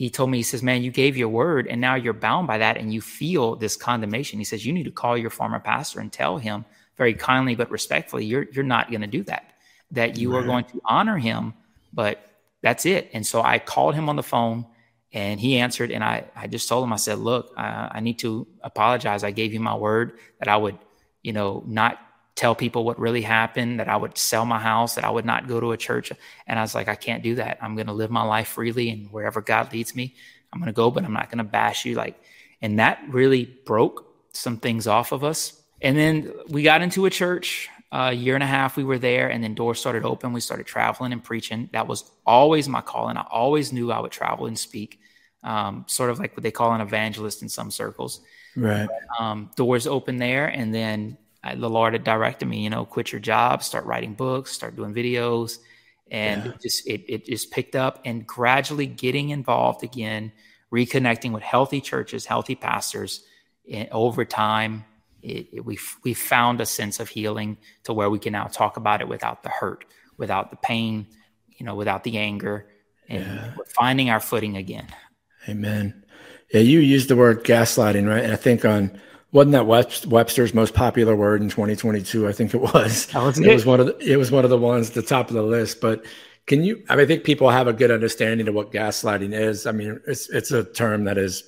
[0.00, 2.56] he told me, he says, "Man, you gave your word, and now you're bound by
[2.56, 6.00] that, and you feel this condemnation." He says, "You need to call your former pastor
[6.00, 6.64] and tell him
[6.96, 9.52] very kindly but respectfully, you're you're not going to do that.
[9.90, 10.42] That you right.
[10.42, 11.52] are going to honor him,
[11.92, 12.26] but
[12.62, 14.64] that's it." And so I called him on the phone
[15.12, 18.20] and he answered, and I, I just told him, I said, look, I, I need
[18.20, 19.24] to apologize.
[19.24, 20.78] I gave you my word that I would,
[21.22, 21.98] you know, not
[22.40, 25.46] tell people what really happened, that I would sell my house, that I would not
[25.46, 26.10] go to a church.
[26.46, 27.58] And I was like, I can't do that.
[27.60, 30.14] I'm going to live my life freely and wherever God leads me,
[30.50, 31.96] I'm going to go, but I'm not going to bash you.
[31.96, 32.16] Like,
[32.62, 35.60] and that really broke some things off of us.
[35.82, 37.68] And then we got into a church.
[37.92, 40.32] A year and a half we were there, and then doors started open.
[40.32, 41.68] We started traveling and preaching.
[41.72, 43.16] That was always my calling.
[43.16, 45.00] I always knew I would travel and speak
[45.42, 48.20] um, sort of like what they call an evangelist in some circles.
[48.54, 48.86] Right.
[48.86, 52.84] But, um, doors open there, and then I, the Lord had directed me, you know,
[52.84, 55.58] quit your job, start writing books, start doing videos,
[56.10, 56.52] and yeah.
[56.52, 60.32] it just it it just picked up and gradually getting involved again,
[60.72, 63.24] reconnecting with healthy churches, healthy pastors.
[63.70, 64.84] And over time,
[65.22, 68.76] it, it, we we found a sense of healing to where we can now talk
[68.76, 69.84] about it without the hurt,
[70.16, 71.06] without the pain,
[71.56, 72.66] you know, without the anger,
[73.08, 73.54] and yeah.
[73.74, 74.88] finding our footing again.
[75.48, 76.04] Amen.
[76.52, 78.24] Yeah, you used the word gaslighting, right?
[78.24, 79.00] And I think on
[79.32, 79.66] wasn't that
[80.08, 82.26] Webster's most popular word in 2022?
[82.26, 83.08] I think it was.
[83.14, 85.28] was it was one of the, it was one of the ones at the top
[85.28, 85.80] of the list.
[85.80, 86.04] But
[86.46, 86.82] can you?
[86.88, 89.66] I, mean, I think people have a good understanding of what gaslighting is.
[89.66, 91.44] I mean, it's it's a term that is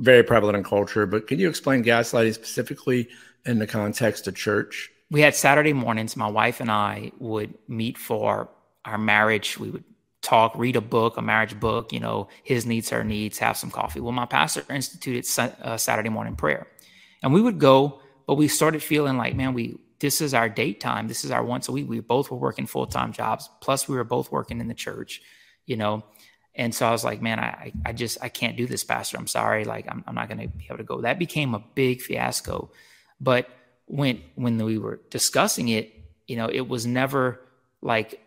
[0.00, 1.06] very prevalent in culture.
[1.06, 3.08] But can you explain gaslighting specifically
[3.46, 4.90] in the context of church?
[5.10, 6.16] We had Saturday mornings.
[6.16, 8.48] My wife and I would meet for
[8.84, 9.56] our marriage.
[9.56, 9.84] We would
[10.24, 13.70] talk, read a book, a marriage book, you know, his needs, her needs, have some
[13.70, 14.00] coffee.
[14.00, 15.26] Well, my pastor instituted
[15.62, 16.66] uh, Saturday morning prayer.
[17.24, 20.78] And we would go, but we started feeling like, man, we, this is our date
[20.78, 21.08] time.
[21.08, 21.88] This is our once a week.
[21.88, 23.48] We both were working full time jobs.
[23.62, 25.22] Plus, we were both working in the church,
[25.64, 26.04] you know.
[26.54, 29.16] And so I was like, man, I, I just, I can't do this, Pastor.
[29.16, 29.64] I'm sorry.
[29.64, 31.00] Like, I'm, I'm not going to be able to go.
[31.00, 32.70] That became a big fiasco.
[33.18, 33.48] But
[33.86, 35.92] when, when we were discussing it,
[36.28, 37.40] you know, it was never
[37.80, 38.20] like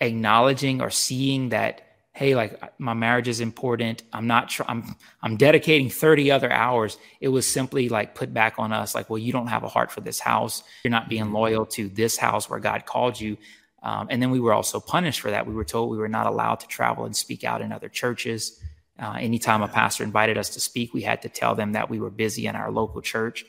[0.00, 4.04] acknowledging or seeing that hey like my marriage is important.
[4.12, 6.96] I'm not tr- i'm i'm dedicating 30 other hours.
[7.20, 9.92] It was simply like put back on us like well you don't have a heart
[9.92, 10.62] for this house.
[10.84, 11.34] You're not being mm-hmm.
[11.34, 13.36] loyal to this house where god called you.
[13.82, 15.46] Um, and then we were also punished for that.
[15.46, 18.62] We were told we were not allowed to travel and speak out in other churches.
[18.98, 21.98] Uh, anytime a pastor invited us to speak we had to tell them that we
[21.98, 23.44] were busy in our local church.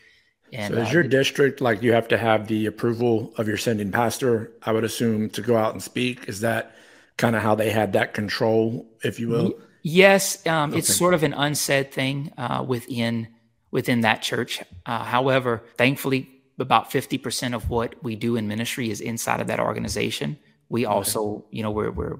[0.51, 3.57] And so is uh, your district like you have to have the approval of your
[3.57, 6.27] sending pastor, I would assume, to go out and speak?
[6.27, 6.75] Is that
[7.17, 9.53] kind of how they had that control, if you will?
[9.81, 10.79] Yes, um, okay.
[10.79, 13.27] it's sort of an unsaid thing uh, within
[13.71, 14.63] within that church.
[14.85, 19.47] Uh, however, thankfully, about fifty percent of what we do in ministry is inside of
[19.47, 20.37] that organization.
[20.69, 21.45] We also, okay.
[21.51, 22.19] you know, we're we're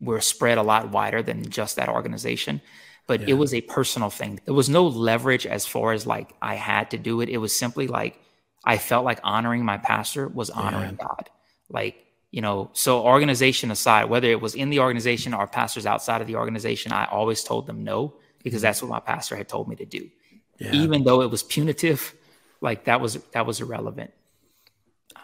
[0.00, 2.60] we're spread a lot wider than just that organization.
[3.06, 3.28] but yeah.
[3.28, 4.40] it was a personal thing.
[4.44, 7.28] There was no leverage as far as like I had to do it.
[7.28, 8.18] It was simply like
[8.64, 11.06] I felt like honoring my pastor was honoring yeah.
[11.06, 11.30] God.
[11.68, 12.03] Like,
[12.34, 16.26] you know, so organization aside, whether it was in the organization or pastors outside of
[16.26, 18.62] the organization, I always told them no because mm-hmm.
[18.64, 20.10] that's what my pastor had told me to do.
[20.58, 20.72] Yeah.
[20.72, 22.12] Even though it was punitive,
[22.60, 24.10] like that was that was irrelevant.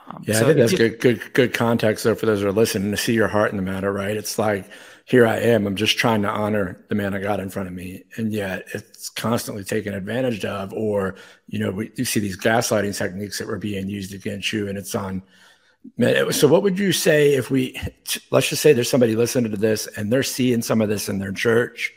[0.06, 2.46] Um, yeah, so I think that's just, good, good, good context though for those who
[2.46, 4.16] are listening to see your heart in the matter, right?
[4.16, 4.70] It's like
[5.04, 5.66] here I am.
[5.66, 8.68] I'm just trying to honor the man I got in front of me, and yet
[8.72, 10.72] it's constantly taken advantage of.
[10.72, 11.16] Or
[11.48, 14.78] you know, we you see these gaslighting techniques that were being used against you, and
[14.78, 15.24] it's on.
[16.30, 17.80] So, what would you say if we
[18.30, 21.18] let's just say there's somebody listening to this and they're seeing some of this in
[21.18, 21.92] their church?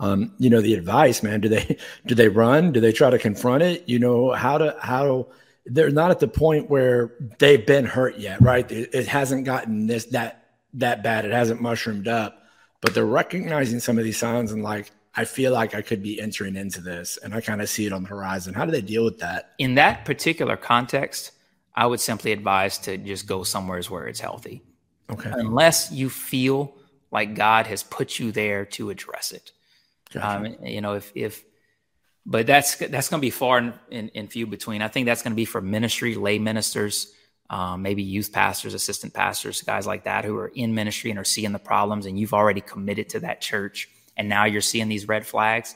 [0.00, 1.40] Um, you know, the advice, man.
[1.40, 2.72] Do they do they run?
[2.72, 3.88] Do they try to confront it?
[3.88, 5.28] You know, how to how
[5.66, 8.70] they're not at the point where they've been hurt yet, right?
[8.70, 10.44] It, it hasn't gotten this that
[10.74, 11.24] that bad.
[11.24, 12.42] It hasn't mushroomed up,
[12.80, 16.20] but they're recognizing some of these signs and like, I feel like I could be
[16.20, 18.52] entering into this, and I kind of see it on the horizon.
[18.52, 19.52] How do they deal with that?
[19.58, 21.30] In that particular context,
[21.74, 24.62] I would simply advise to just go somewhere where it's healthy.
[25.10, 25.30] Okay.
[25.32, 26.74] Unless you feel
[27.10, 29.52] like God has put you there to address it.
[30.12, 30.46] Gotcha.
[30.46, 31.44] Um, you know, if if
[32.26, 34.80] but that's that's going to be far and, and, and, few between.
[34.80, 37.12] I think that's going to be for ministry, lay ministers,
[37.50, 41.24] um, maybe youth pastors, assistant pastors, guys like that who are in ministry and are
[41.24, 45.06] seeing the problems, and you've already committed to that church, and now you're seeing these
[45.06, 45.74] red flags.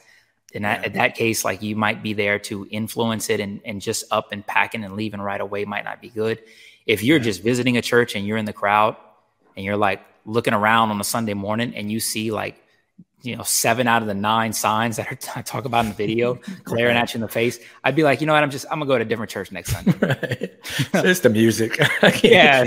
[0.51, 0.89] In that, yeah.
[0.89, 4.45] that case, like you might be there to influence it, and and just up and
[4.45, 6.41] packing and leaving right away might not be good.
[6.85, 7.23] If you're yeah.
[7.23, 8.95] just visiting a church and you're in the crowd,
[9.55, 12.63] and you're like looking around on a Sunday morning, and you see like
[13.21, 15.95] you know, seven out of the nine signs that are, I talk about in the
[15.95, 18.65] video glaring at you in the face, I'd be like, you know what, I'm just,
[18.71, 19.97] I'm gonna go to a different church next Sunday.
[20.01, 21.05] right.
[21.05, 21.77] It's the music.
[22.23, 22.65] yeah.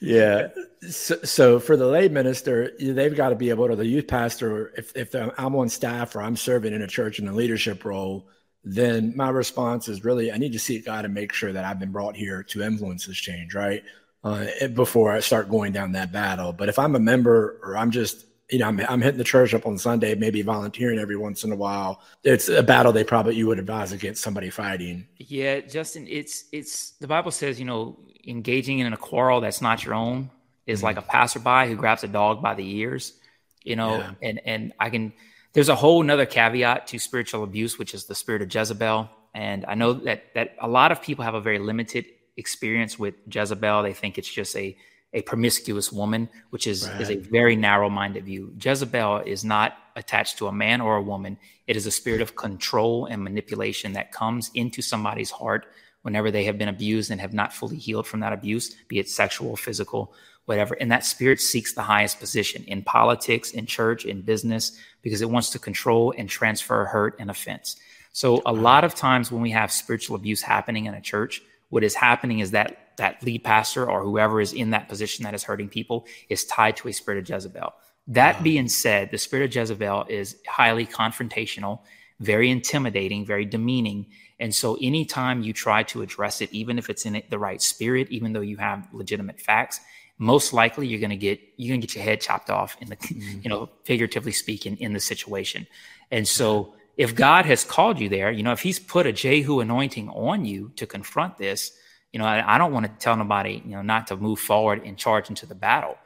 [0.00, 0.48] yeah.
[0.88, 4.72] So, so, for the lay minister, they've got to be able to, the youth pastor,
[4.78, 8.26] if, if I'm on staff or I'm serving in a church in a leadership role,
[8.64, 11.78] then my response is really, I need to seek God and make sure that I've
[11.78, 13.82] been brought here to influence this change, right?
[14.22, 16.52] Uh, before I start going down that battle.
[16.52, 19.54] But if I'm a member or I'm just you know, I'm, I'm hitting the church
[19.54, 22.02] up on Sunday, maybe volunteering every once in a while.
[22.24, 25.06] It's a battle they probably you would advise against somebody fighting.
[25.18, 29.84] Yeah, Justin, it's it's the Bible says, you know, engaging in a quarrel that's not
[29.84, 30.30] your own
[30.66, 30.86] is mm-hmm.
[30.86, 33.14] like a passerby who grabs a dog by the ears,
[33.62, 34.12] you know, yeah.
[34.22, 35.12] and and I can
[35.52, 39.10] there's a whole nother caveat to spiritual abuse, which is the spirit of Jezebel.
[39.34, 43.14] And I know that that a lot of people have a very limited experience with
[43.30, 43.82] Jezebel.
[43.82, 44.76] They think it's just a
[45.12, 47.00] a promiscuous woman, which is, right.
[47.00, 48.52] is a very narrow minded view.
[48.60, 51.36] Jezebel is not attached to a man or a woman.
[51.66, 55.66] It is a spirit of control and manipulation that comes into somebody's heart
[56.02, 59.08] whenever they have been abused and have not fully healed from that abuse, be it
[59.08, 60.14] sexual, physical,
[60.46, 60.74] whatever.
[60.80, 65.30] And that spirit seeks the highest position in politics, in church, in business, because it
[65.30, 67.76] wants to control and transfer hurt and offense.
[68.12, 71.84] So a lot of times when we have spiritual abuse happening in a church, what
[71.84, 75.42] is happening is that that lead pastor or whoever is in that position that is
[75.42, 77.74] hurting people is tied to a spirit of Jezebel.
[78.06, 78.42] That wow.
[78.42, 81.80] being said, the spirit of Jezebel is highly confrontational,
[82.20, 84.06] very intimidating, very demeaning.
[84.38, 88.08] And so anytime you try to address it, even if it's in the right spirit,
[88.10, 89.80] even though you have legitimate facts,
[90.20, 92.88] most likely you're going to get you're going to get your head chopped off in
[92.88, 93.40] the mm-hmm.
[93.42, 95.66] you know figuratively speaking in the situation
[96.10, 99.60] and so if god has called you there you know if he's put a jehu
[99.60, 101.72] anointing on you to confront this
[102.12, 104.82] you know, I, I, don't want to tell nobody, you know, not to move forward
[104.84, 105.96] and charge into the battle.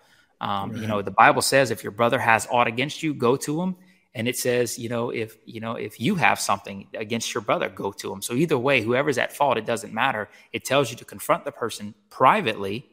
[0.40, 0.80] Um, right.
[0.82, 3.76] You know, the Bible says if your brother has aught against you, go to him.
[4.16, 7.68] And it says, you know, if you know if you have something against your brother,
[7.68, 8.22] go to him.
[8.22, 10.28] So either way, whoever's at fault, it doesn't matter.
[10.52, 12.86] It tells you to confront the person privately,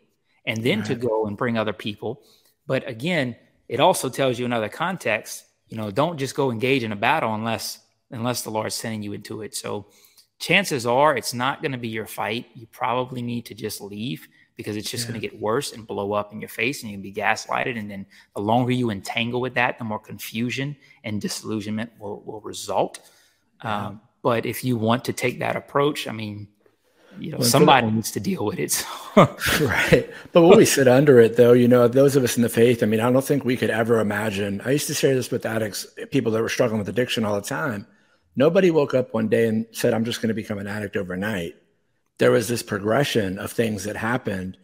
[0.46, 0.88] and then right.
[0.88, 2.24] to go and bring other people.
[2.66, 3.36] But again,
[3.68, 5.46] it also tells you another context.
[5.68, 9.14] You know, don't just go engage in a battle unless unless the Lord's sending you
[9.14, 9.56] into it.
[9.56, 9.86] So
[10.42, 12.48] chances are it's not going to be your fight.
[12.56, 15.12] You probably need to just leave because it's just yeah.
[15.12, 17.78] going to get worse and blow up in your face and you can be gaslighted.
[17.78, 22.42] And then the longer you entangle with that, the more confusion and disillusionment will, will
[22.42, 23.00] result.
[23.64, 23.88] Yeah.
[23.88, 26.48] Um, but if you want to take that approach, I mean,
[27.20, 28.86] you know, well, somebody the, needs to deal with it.
[29.62, 30.10] right.
[30.32, 32.82] But when we sit under it, though, you know, those of us in the faith,
[32.82, 34.62] I mean, I don't think we could ever imagine.
[34.66, 37.48] I used to share this with addicts, people that were struggling with addiction all the
[37.48, 37.86] time
[38.36, 41.56] Nobody woke up one day and said, I'm just going to become an addict overnight.
[42.18, 44.58] There was this progression of things that happened.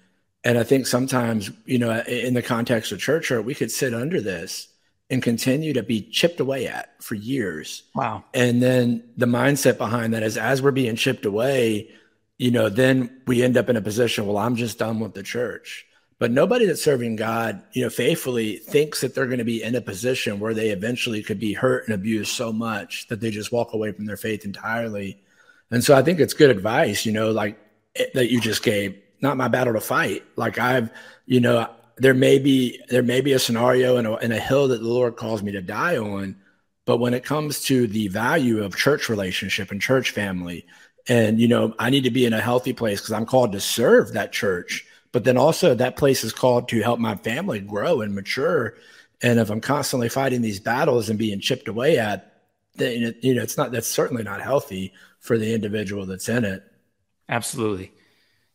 [0.44, 3.94] And I think sometimes, you know, in the context of church hurt, we could sit
[3.94, 4.68] under this
[5.10, 7.84] and continue to be chipped away at for years.
[7.96, 8.24] Wow.
[8.34, 11.90] And then the mindset behind that is as we're being chipped away,
[12.38, 15.24] you know, then we end up in a position, well, I'm just done with the
[15.24, 15.86] church.
[16.20, 19.76] But nobody that's serving God, you know, faithfully thinks that they're going to be in
[19.76, 23.52] a position where they eventually could be hurt and abused so much that they just
[23.52, 25.22] walk away from their faith entirely.
[25.70, 27.60] And so I think it's good advice, you know, like
[27.94, 29.00] it, that you just gave.
[29.22, 30.24] Not my battle to fight.
[30.36, 30.92] Like I've,
[31.26, 34.68] you know, there may be there may be a scenario and a, and a hill
[34.70, 36.36] that the Lord calls me to die on,
[36.86, 40.66] but when it comes to the value of church relationship and church family,
[41.08, 43.60] and you know, I need to be in a healthy place because I'm called to
[43.60, 44.86] serve that church.
[45.12, 48.76] But then also that place is called to help my family grow and mature.
[49.22, 52.42] And if I'm constantly fighting these battles and being chipped away at,
[52.76, 56.64] then you know, it's not that's certainly not healthy for the individual that's in it.
[57.30, 57.92] Absolutely.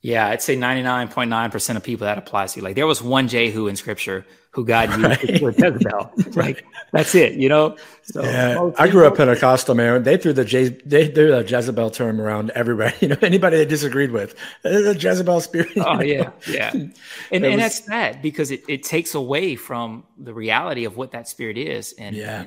[0.03, 2.61] Yeah, I'd say 99.9% of people that applies to.
[2.61, 2.65] You.
[2.65, 5.39] Like there was one Jehu in scripture who God used right.
[5.39, 6.13] for Jezebel.
[6.35, 7.77] Like that's it, you know?
[8.03, 10.03] So yeah, I grew up Pentecostal, man.
[10.03, 12.95] They threw the Je- they threw the Jezebel term around everybody.
[13.01, 14.35] You know, anybody they disagreed with.
[14.63, 15.71] The Jezebel spirit.
[15.77, 16.31] Oh, yeah.
[16.49, 16.73] Yeah.
[16.73, 16.95] And,
[17.31, 21.29] and was, that's sad because it, it takes away from the reality of what that
[21.29, 21.93] spirit is.
[21.93, 22.47] And yeah.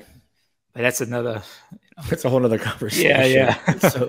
[0.74, 1.42] But that's another
[2.08, 3.10] that's a whole other conversation.
[3.10, 3.78] Yeah, yeah.
[3.78, 4.08] so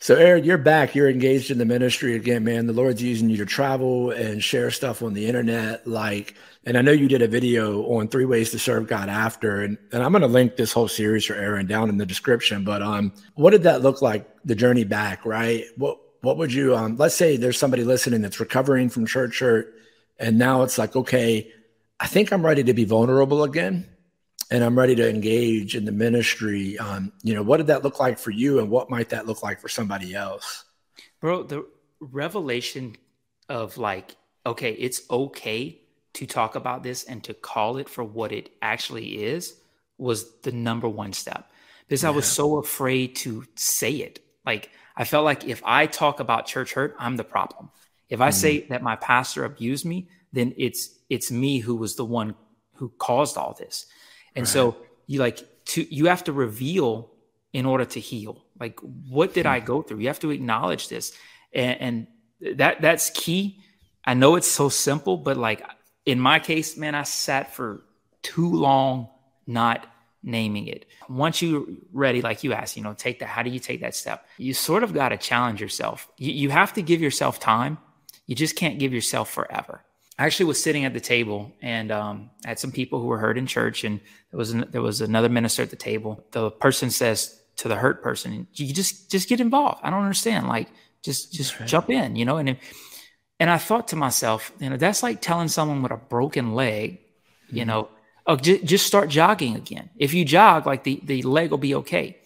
[0.00, 0.94] so, Aaron, you're back.
[0.94, 2.66] You're engaged in the ministry again, man.
[2.66, 5.86] The Lord's using you to travel and share stuff on the internet.
[5.86, 9.62] Like, and I know you did a video on three ways to serve God after,
[9.62, 12.64] and, and I'm going to link this whole series for Aaron down in the description.
[12.64, 14.28] But um, what did that look like?
[14.44, 15.64] The journey back, right?
[15.76, 16.96] What what would you um?
[16.96, 19.74] Let's say there's somebody listening that's recovering from church hurt,
[20.18, 21.50] and now it's like, okay,
[22.00, 23.88] I think I'm ready to be vulnerable again
[24.50, 26.78] and I'm ready to engage in the ministry.
[26.78, 29.42] Um, you know, what did that look like for you, and what might that look
[29.42, 30.64] like for somebody else?
[31.20, 31.66] Bro, the
[32.00, 32.96] revelation
[33.48, 35.80] of like, okay, it's okay
[36.14, 39.54] to talk about this and to call it for what it actually is
[39.98, 41.50] was the number one step
[41.86, 42.08] because yeah.
[42.08, 44.20] I was so afraid to say it.
[44.44, 47.70] Like, I felt like if I talk about church hurt, I'm the problem.
[48.08, 48.34] If I mm.
[48.34, 52.34] say that my pastor abused me, then it's it's me who was the one
[52.74, 53.86] who caused all this.
[54.36, 54.48] And right.
[54.48, 57.10] so you like to you have to reveal
[57.52, 58.44] in order to heal.
[58.58, 59.66] Like what did I hmm.
[59.66, 59.98] go through?
[60.00, 61.12] You have to acknowledge this.
[61.52, 61.80] And,
[62.40, 63.60] and that that's key.
[64.04, 65.62] I know it's so simple, but like
[66.04, 67.84] in my case, man, I sat for
[68.22, 69.08] too long
[69.46, 69.86] not
[70.22, 70.86] naming it.
[71.08, 73.26] Once you're ready, like you asked, you know, take that.
[73.26, 74.26] How do you take that step?
[74.38, 76.08] You sort of got to challenge yourself.
[76.18, 77.78] You, you have to give yourself time.
[78.26, 79.82] You just can't give yourself forever.
[80.18, 83.18] I actually was sitting at the table and um, I had some people who were
[83.18, 84.00] hurt in church, and
[84.30, 86.24] there was an, there was another minister at the table.
[86.30, 89.80] The person says to the hurt person, "You just just get involved.
[89.82, 90.48] I don't understand.
[90.48, 90.68] Like
[91.02, 91.68] just just right.
[91.68, 92.56] jump in, you know." And
[93.40, 97.00] and I thought to myself, you know, that's like telling someone with a broken leg,
[97.48, 97.68] you mm-hmm.
[97.68, 97.88] know,
[98.26, 99.90] oh, j- just start jogging again.
[99.96, 102.18] If you jog, like the the leg will be okay.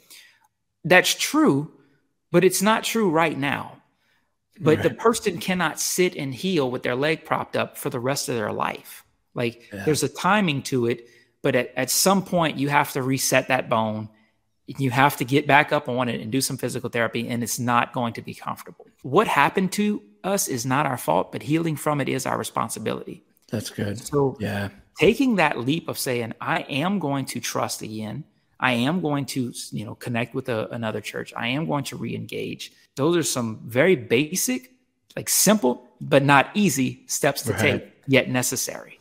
[0.85, 1.73] That's true,
[2.31, 3.78] but it's not true right now
[4.61, 4.83] but right.
[4.83, 8.35] the person cannot sit and heal with their leg propped up for the rest of
[8.35, 9.05] their life.
[9.35, 9.85] Like yeah.
[9.85, 11.09] there's a timing to it,
[11.43, 14.09] but at, at some point you have to reset that bone.
[14.67, 17.59] You have to get back up on it and do some physical therapy, and it's
[17.59, 18.87] not going to be comfortable.
[19.03, 23.25] What happened to us is not our fault, but healing from it is our responsibility.
[23.51, 23.99] That's good.
[23.99, 24.69] So, yeah,
[24.99, 28.25] taking that leap of saying, I am going to trust again.
[28.61, 31.33] I am going to, you know, connect with a, another church.
[31.37, 32.73] I am going to re-engage.
[32.97, 34.73] Those are some very basic,
[35.15, 37.61] like simple, but not easy steps to right.
[37.61, 38.99] take, yet necessary.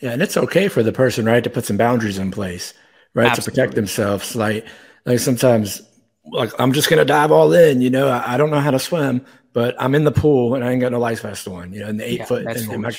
[0.00, 2.72] Yeah, and it's okay for the person, right, to put some boundaries in place,
[3.14, 3.42] right, Absolutely.
[3.42, 4.36] to protect themselves.
[4.36, 4.66] Like,
[5.04, 5.82] like sometimes,
[6.24, 7.82] like I'm just gonna dive all in.
[7.82, 10.64] You know, I, I, don't know how to swim, but I'm in the pool and
[10.64, 11.72] I ain't got no life vest on.
[11.72, 12.46] You know, in the eight yeah, foot.
[12.46, 12.92] And, and my,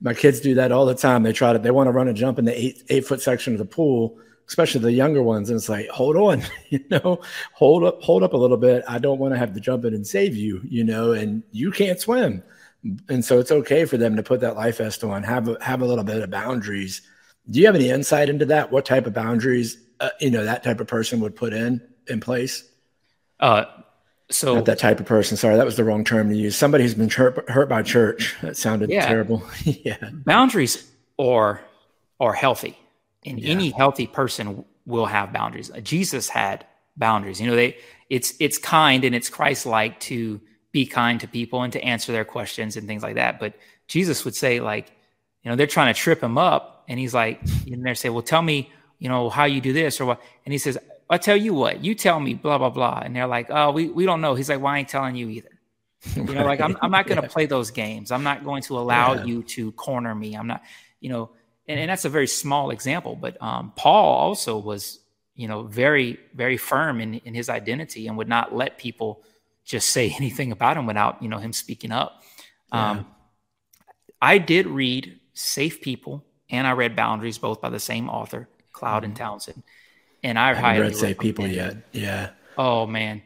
[0.00, 1.22] my kids do that all the time.
[1.22, 3.54] They try to, they want to run and jump in the eight eight foot section
[3.54, 5.50] of the pool especially the younger ones.
[5.50, 7.20] And it's like, hold on, you know,
[7.54, 8.84] hold up, hold up a little bit.
[8.88, 11.70] I don't want to have to jump in and save you, you know, and you
[11.70, 12.42] can't swim.
[13.08, 15.82] And so it's okay for them to put that life vest on, have a, have
[15.82, 17.00] a little bit of boundaries.
[17.48, 18.72] Do you have any insight into that?
[18.72, 22.20] What type of boundaries, uh, you know, that type of person would put in in
[22.20, 22.64] place?
[23.38, 23.64] Uh,
[24.30, 25.36] so not that type of person.
[25.36, 26.56] Sorry, that was the wrong term to use.
[26.56, 28.36] Somebody who's been hurt, hurt by church.
[28.42, 29.06] That sounded yeah.
[29.06, 29.42] terrible.
[29.64, 29.98] yeah.
[30.24, 31.60] Boundaries are
[32.18, 32.76] are healthy
[33.24, 33.50] and yeah.
[33.50, 35.70] any healthy person will have boundaries.
[35.70, 36.66] Uh, Jesus had
[36.96, 37.40] boundaries.
[37.40, 37.76] You know, they
[38.10, 40.40] it's it's kind and it's Christ-like to
[40.72, 43.38] be kind to people and to answer their questions and things like that.
[43.38, 43.54] But
[43.88, 44.90] Jesus would say, like,
[45.42, 48.22] you know, they're trying to trip him up, and he's like, and they say, "Well,
[48.22, 50.78] tell me, you know, how you do this or what?" And he says,
[51.10, 51.84] "I'll tell you what.
[51.84, 54.48] You tell me, blah blah blah." And they're like, "Oh, we we don't know." He's
[54.48, 55.48] like, "Well, I ain't telling you either."
[56.16, 57.32] You know, like I'm I'm not going to yeah.
[57.32, 58.10] play those games.
[58.10, 59.24] I'm not going to allow yeah.
[59.24, 60.34] you to corner me.
[60.34, 60.62] I'm not,
[61.00, 61.30] you know
[61.68, 64.98] and, and that's a very small example, but um, Paul also was,
[65.34, 69.22] you know, very, very firm in, in his identity and would not let people
[69.64, 72.22] just say anything about him without, you know, him speaking up.
[72.72, 72.90] Yeah.
[72.90, 73.06] Um,
[74.20, 79.04] I did read Safe People and I read Boundaries, both by the same author, Cloud
[79.04, 79.24] and mm-hmm.
[79.24, 79.62] Townsend.
[80.22, 81.76] And I, I haven't read Safe People yet.
[81.92, 82.30] Yeah.
[82.56, 83.22] Oh man,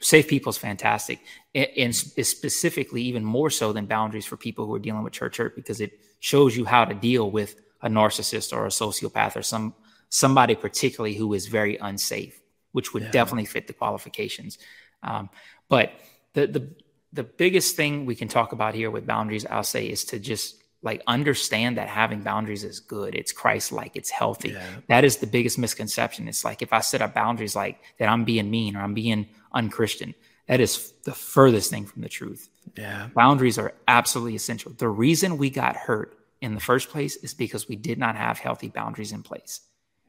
[0.00, 1.20] Safe People is fantastic,
[1.54, 5.54] and specifically even more so than Boundaries for people who are dealing with church hurt
[5.54, 9.74] because it shows you how to deal with a narcissist or a sociopath or some
[10.08, 12.40] somebody particularly who is very unsafe,
[12.72, 13.10] which would yeah.
[13.10, 14.58] definitely fit the qualifications.
[15.02, 15.30] Um,
[15.68, 15.92] but
[16.34, 16.74] the the
[17.12, 20.62] the biggest thing we can talk about here with boundaries, I'll say, is to just
[20.82, 23.14] like understand that having boundaries is good.
[23.14, 24.50] It's Christ like, it's healthy.
[24.50, 24.66] Yeah.
[24.88, 26.28] That is the biggest misconception.
[26.28, 29.28] It's like if I set up boundaries like that, I'm being mean or I'm being
[29.52, 30.14] unchristian.
[30.46, 32.48] That is the furthest thing from the truth.
[32.78, 33.08] Yeah.
[33.14, 34.72] Boundaries are absolutely essential.
[34.72, 38.38] The reason we got hurt in the first place is because we did not have
[38.38, 39.60] healthy boundaries in place.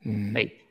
[0.06, 0.34] Mm.
[0.34, 0.62] Like,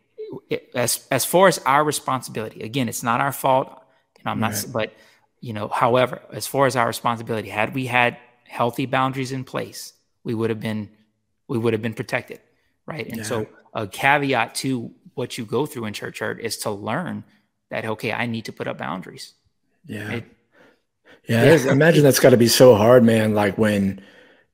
[0.48, 3.76] it, as as far as our responsibility, again, it's not our fault.
[4.24, 4.66] I'm not, right.
[4.72, 4.92] but
[5.40, 9.92] you know, however, as far as our responsibility, had we had healthy boundaries in place,
[10.24, 10.90] we would have been
[11.48, 12.40] we would have been protected,
[12.86, 13.06] right?
[13.06, 13.22] And yeah.
[13.24, 17.24] so a caveat to what you go through in church hurt is to learn
[17.70, 19.32] that okay, I need to put up boundaries.
[19.86, 20.12] Yeah.
[20.12, 20.24] It,
[21.26, 21.72] yeah, yeah.
[21.72, 23.34] imagine that's got to be so hard, man.
[23.34, 24.02] Like when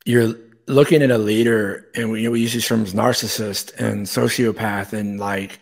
[0.05, 0.35] you're
[0.67, 5.61] looking at a leader, and we, we use these terms narcissist and sociopath, and like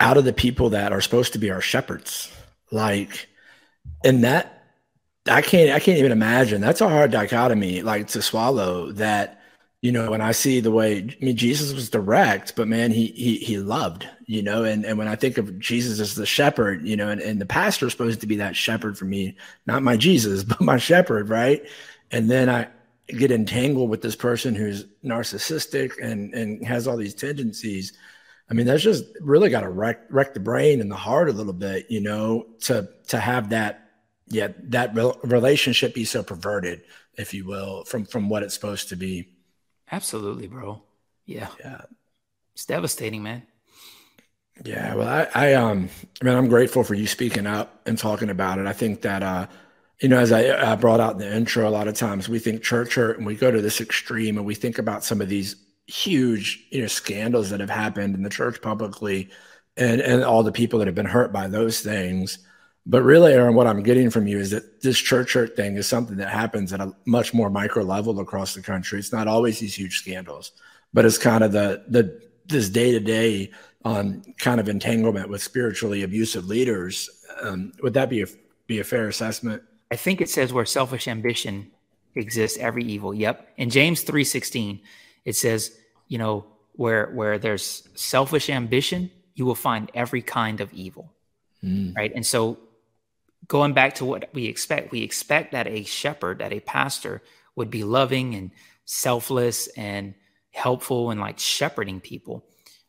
[0.00, 2.32] out of the people that are supposed to be our shepherds,
[2.70, 3.28] like,
[4.04, 4.54] and that
[5.28, 6.60] I can't I can't even imagine.
[6.60, 8.92] That's a hard dichotomy, like to swallow.
[8.92, 9.40] That
[9.80, 13.06] you know, when I see the way I mean, Jesus was direct, but man, he
[13.08, 16.86] he he loved, you know, and and when I think of Jesus as the shepherd,
[16.86, 19.36] you know, and, and the pastor is supposed to be that shepherd for me,
[19.66, 21.62] not my Jesus, but my shepherd, right?
[22.10, 22.68] And then I
[23.08, 27.92] get entangled with this person who's narcissistic and and has all these tendencies.
[28.50, 31.32] I mean, that's just really got to wreck wreck the brain and the heart a
[31.32, 33.90] little bit, you know, to to have that
[34.28, 36.82] yeah that re- relationship be so perverted
[37.16, 39.28] if you will from from what it's supposed to be.
[39.90, 40.82] Absolutely bro.
[41.26, 41.48] Yeah.
[41.60, 41.82] Yeah.
[42.54, 43.42] It's devastating man.
[44.64, 45.88] Yeah well i i um
[46.22, 48.66] i mean i'm grateful for you speaking up and talking about it.
[48.66, 49.46] I think that uh
[50.00, 52.38] you know as i, I brought out in the intro a lot of times we
[52.38, 55.28] think church hurt and we go to this extreme and we think about some of
[55.28, 59.30] these huge you know scandals that have happened in the church publicly
[59.76, 62.38] and and all the people that have been hurt by those things
[62.86, 65.86] but really, Aaron, what I'm getting from you is that this church hurt thing is
[65.86, 68.98] something that happens at a much more micro level across the country.
[68.98, 70.52] It's not always these huge scandals,
[70.92, 73.50] but it's kind of the the this day to day
[73.86, 77.08] on kind of entanglement with spiritually abusive leaders.
[77.40, 78.26] Um, would that be a
[78.66, 79.62] be a fair assessment?
[79.90, 81.70] I think it says where selfish ambition
[82.14, 83.12] exists, every evil.
[83.12, 83.48] Yep.
[83.56, 84.80] In James three sixteen,
[85.24, 85.76] it says,
[86.08, 91.12] you know, where where there's selfish ambition, you will find every kind of evil.
[91.62, 91.96] Mm.
[91.96, 92.12] Right.
[92.14, 92.58] And so
[93.46, 97.22] going back to what we expect, we expect that a shepherd, that a pastor
[97.56, 98.50] would be loving and
[98.84, 100.14] selfless and
[100.50, 102.44] helpful and like shepherding people.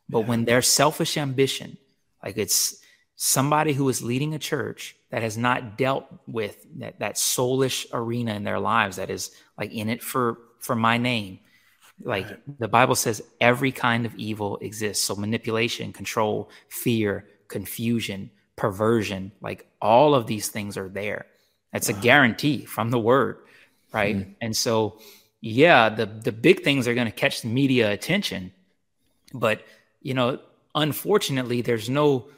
[0.08, 0.26] But yeah.
[0.26, 1.78] when their selfish ambition,
[2.22, 2.80] like it's
[3.16, 8.34] somebody who is leading a church that has not dealt with that, that soulish arena
[8.34, 11.38] in their lives that is like in it for for my name
[12.02, 12.58] like right.
[12.58, 19.66] the bible says every kind of evil exists so manipulation control fear confusion perversion, like
[19.80, 21.26] all of these things are there.
[21.72, 21.98] That's wow.
[21.98, 23.38] a guarantee from the word,
[23.92, 24.16] right?
[24.16, 24.34] Mm.
[24.40, 24.98] And so,
[25.40, 28.52] yeah, the the big things are going to catch the media attention,
[29.32, 29.62] but
[30.00, 30.40] you know,
[30.74, 32.28] unfortunately, there's no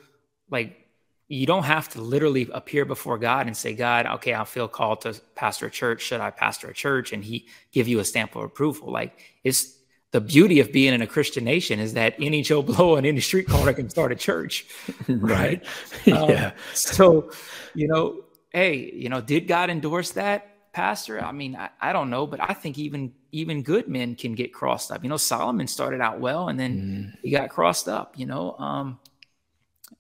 [0.51, 0.89] like
[1.29, 5.03] you don't have to literally appear before God and say, God, okay, I feel called
[5.03, 6.03] to pastor a church.
[6.03, 7.13] Should I pastor a church?
[7.13, 8.91] And He give you a stamp of approval.
[8.91, 9.79] Like it's
[10.11, 13.21] the beauty of being in a Christian nation is that any Joe Blow on any
[13.21, 14.67] street corner can start a church,
[15.09, 15.65] right?
[16.09, 16.53] Um, yeah.
[16.73, 17.31] so,
[17.75, 21.23] you know, hey, you know, did God endorse that, Pastor?
[21.23, 24.55] I mean, I, I, don't know, but I think even even good men can get
[24.55, 25.03] crossed up.
[25.03, 27.19] You know, Solomon started out well, and then mm.
[27.23, 28.19] he got crossed up.
[28.19, 28.99] You know, um,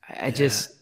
[0.08, 0.72] I, I just,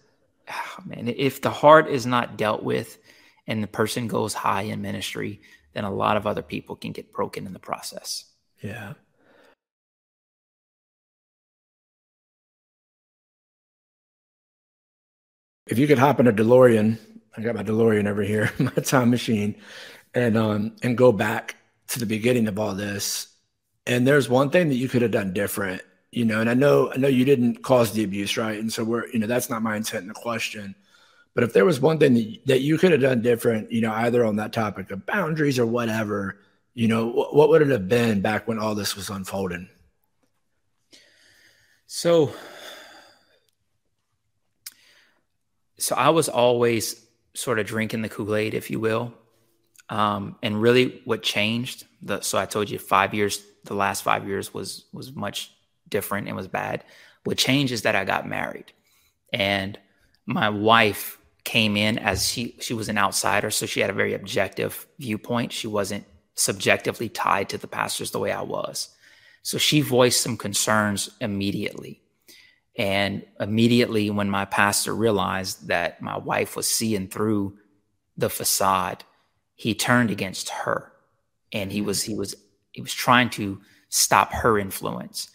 [0.51, 2.99] oh, man, if the heart is not dealt with,
[3.47, 5.41] and the person goes high in ministry,
[5.73, 8.25] then a lot of other people can get broken in the process.
[8.61, 8.95] Yeah.
[15.67, 16.99] if you could hop in a DeLorean,
[17.37, 19.57] I got my DeLorean over here, my time machine,
[20.15, 21.57] and um and go back
[21.89, 23.29] to the beginning of all this.
[23.87, 25.83] And there's one thing that you could have done different,
[26.17, 26.41] you know.
[26.41, 28.59] And I know I know you didn't cause the abuse, right?
[28.59, 30.75] And so we're you know that's not my intent in the question.
[31.35, 34.25] But if there was one thing that, you could have done different, you know, either
[34.25, 36.39] on that topic of boundaries or whatever,
[36.73, 39.69] you know, what, what would it have been back when all this was unfolding?
[41.87, 42.33] So
[45.79, 47.05] so I was always
[47.35, 49.13] sort of drinking the Kool Aid, if you will.
[49.91, 51.85] Um, and really, what changed?
[52.01, 53.45] The, so I told you five years.
[53.65, 55.53] The last five years was was much
[55.89, 56.85] different and was bad.
[57.25, 58.73] What changed is that I got married,
[59.33, 59.79] and
[60.27, 64.15] my wife came in as she she was an outsider, so she had a very
[64.15, 65.53] objective viewpoint.
[65.53, 68.91] She wasn't subjectively tied to the pastors the way I was.
[69.43, 72.03] So she voiced some concerns immediately.
[72.77, 77.57] And immediately, when my pastor realized that my wife was seeing through
[78.17, 79.05] the facade,
[79.55, 80.93] he turned against her,
[81.53, 82.35] and he was he was
[82.73, 85.31] he was trying to stop her influence.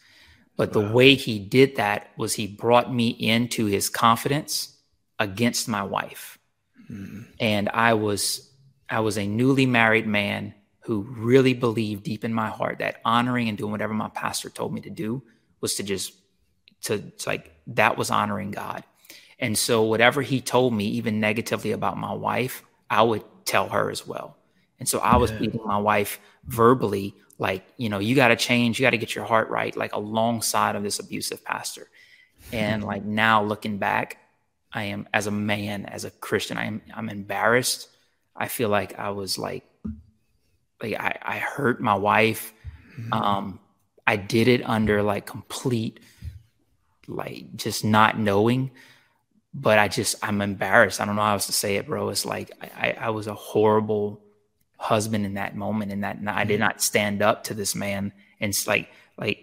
[0.61, 4.77] But the way he did that was he brought me into his confidence
[5.17, 6.37] against my wife,
[6.87, 7.21] mm-hmm.
[7.39, 8.47] and I was
[8.87, 13.49] I was a newly married man who really believed deep in my heart that honoring
[13.49, 15.23] and doing whatever my pastor told me to do
[15.61, 16.13] was to just
[16.81, 18.83] to, to like that was honoring God.
[19.39, 23.89] And so whatever he told me, even negatively about my wife, I would tell her
[23.89, 24.37] as well.
[24.81, 28.79] And so I was beating my wife verbally, like, you know, you got to change,
[28.79, 31.87] you got to get your heart right, like alongside of this abusive pastor.
[32.51, 34.17] And like now looking back,
[34.73, 37.89] I am as a man, as a Christian, I am I'm embarrassed.
[38.35, 39.65] I feel like I was like
[40.81, 42.51] like I, I hurt my wife.
[42.99, 43.13] Mm-hmm.
[43.13, 43.59] Um,
[44.07, 45.99] I did it under like complete,
[47.07, 48.71] like just not knowing.
[49.53, 50.99] But I just I'm embarrassed.
[50.99, 52.09] I don't know how else to say it, bro.
[52.09, 54.23] It's like I, I was a horrible
[54.81, 56.61] husband in that moment, and that I did mm-hmm.
[56.61, 58.11] not stand up to this man.
[58.39, 59.39] And it's like like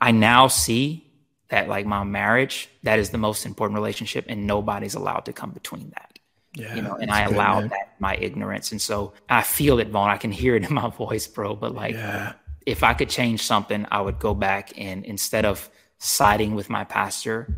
[0.00, 1.04] I now see
[1.50, 5.50] that like my marriage that is the most important relationship, and nobody's allowed to come
[5.50, 6.18] between that.
[6.54, 8.72] Yeah, you know, and I allowed that my ignorance.
[8.72, 10.10] And so I feel it, Vaughn.
[10.10, 11.54] I can hear it in my voice, bro.
[11.54, 12.32] But like, yeah.
[12.66, 16.84] if I could change something, I would go back and instead of siding with my
[16.84, 17.54] pastor,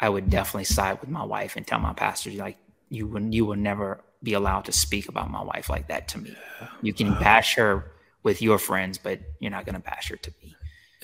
[0.00, 3.46] I would definitely side with my wife and tell my pastor, like, you will, you
[3.46, 6.36] will never be allowed to speak about my wife like that to me.
[6.60, 6.68] Yeah.
[6.80, 7.92] You can bash her
[8.22, 10.56] with your friends, but you're not going to bash her to me.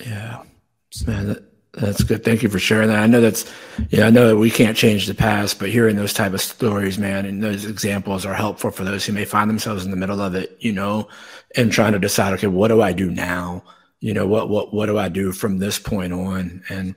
[0.06, 0.38] Yeah.
[0.40, 0.50] Um,
[0.90, 1.10] so.
[1.10, 1.42] Man, that,
[1.72, 2.24] that's good.
[2.24, 3.02] Thank you for sharing that.
[3.02, 3.52] I know that's,
[3.90, 6.98] yeah, I know that we can't change the past, but hearing those type of stories,
[6.98, 10.20] man, and those examples are helpful for those who may find themselves in the middle
[10.20, 11.08] of it, you know,
[11.56, 13.64] and trying to decide, okay, what do I do now?
[14.00, 16.62] You know, what, what, what do I do from this point on?
[16.68, 16.94] And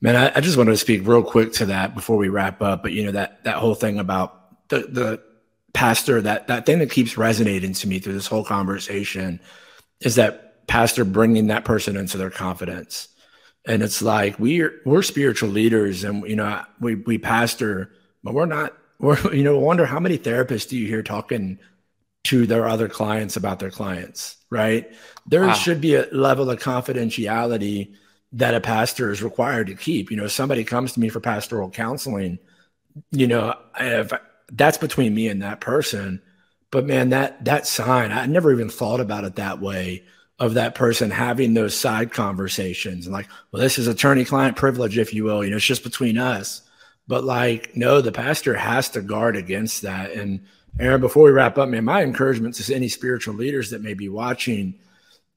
[0.00, 2.82] man, I, I just wanted to speak real quick to that before we wrap up.
[2.82, 5.22] But you know, that, that whole thing about the, the
[5.72, 9.40] pastor, that, that thing that keeps resonating to me through this whole conversation
[10.00, 13.08] is that pastor bringing that person into their confidence.
[13.66, 17.92] And it's like we're we're spiritual leaders and you know we we pastor
[18.22, 21.58] but we're not we're you know wonder how many therapists do you hear talking
[22.24, 24.90] to their other clients about their clients right?
[25.26, 25.52] There wow.
[25.52, 27.94] should be a level of confidentiality
[28.32, 30.10] that a pastor is required to keep.
[30.10, 32.38] You know somebody comes to me for pastoral counseling
[33.10, 34.12] you know if
[34.52, 36.20] that's between me and that person
[36.70, 40.02] but man that that sign i never even thought about it that way
[40.38, 44.96] of that person having those side conversations and like, well, this is attorney client privilege,
[44.96, 46.62] if you will, you know, it's just between us.
[47.08, 50.12] But like, no, the pastor has to guard against that.
[50.12, 50.44] And
[50.78, 54.08] Aaron, before we wrap up, man, my encouragement to any spiritual leaders that may be
[54.08, 54.78] watching,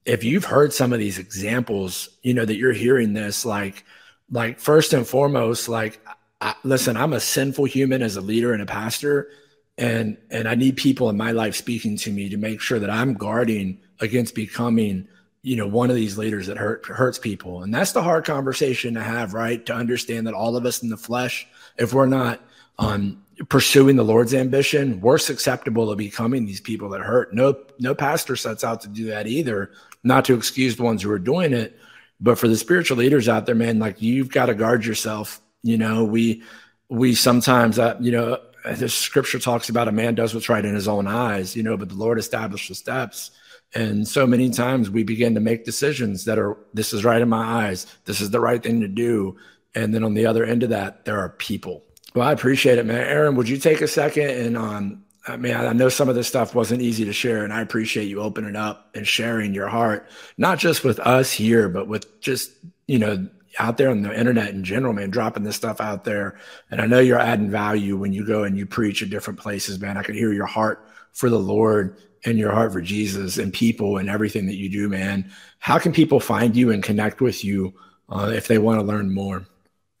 [0.04, 3.84] if you've heard some of these examples, you know, that you're hearing this, like,
[4.30, 6.00] like first and foremost, like,
[6.42, 9.30] I, listen, I'm a sinful human as a leader and a pastor,
[9.78, 12.90] and and I need people in my life speaking to me to make sure that
[12.90, 15.06] I'm guarding against becoming
[15.42, 17.62] you know one of these leaders that hurt hurts people.
[17.62, 19.64] And that's the hard conversation to have right?
[19.66, 21.46] To understand that all of us in the flesh
[21.78, 22.40] if we're not
[22.78, 27.32] um, pursuing the lord's ambition we're susceptible to becoming these people that hurt.
[27.32, 29.70] No no pastor sets out to do that either
[30.02, 31.78] not to excuse the ones who are doing it.
[32.20, 35.78] But for the spiritual leaders out there man like you've got to guard yourself you
[35.78, 36.42] know we
[36.88, 38.38] we sometimes uh, you know
[38.76, 41.76] the scripture talks about a man does what's right in his own eyes you know
[41.76, 43.30] but the lord established the steps
[43.74, 47.28] and so many times we begin to make decisions that are, this is right in
[47.28, 47.86] my eyes.
[48.04, 49.36] This is the right thing to do.
[49.74, 51.82] And then on the other end of that, there are people.
[52.14, 53.06] Well, I appreciate it, man.
[53.06, 56.26] Aaron, would you take a second and, um, I mean, I know some of this
[56.26, 60.08] stuff wasn't easy to share, and I appreciate you opening up and sharing your heart,
[60.36, 62.50] not just with us here, but with just,
[62.88, 63.28] you know,
[63.58, 66.38] out there on the internet in general, man, dropping this stuff out there.
[66.70, 69.80] And I know you're adding value when you go and you preach at different places,
[69.80, 69.96] man.
[69.96, 73.98] I can hear your heart for the Lord and your heart for Jesus and people
[73.98, 75.30] and everything that you do, man.
[75.58, 77.74] How can people find you and connect with you
[78.08, 79.46] uh, if they want to learn more?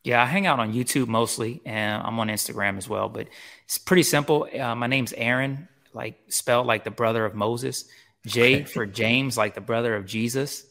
[0.04, 3.08] Yeah, I hang out on YouTube mostly, and I'm on Instagram as well.
[3.08, 3.28] But
[3.64, 4.48] it's pretty simple.
[4.52, 7.84] Uh, my name's Aaron, like spelled like the brother of Moses.
[8.26, 10.64] J for James, like the brother of Jesus,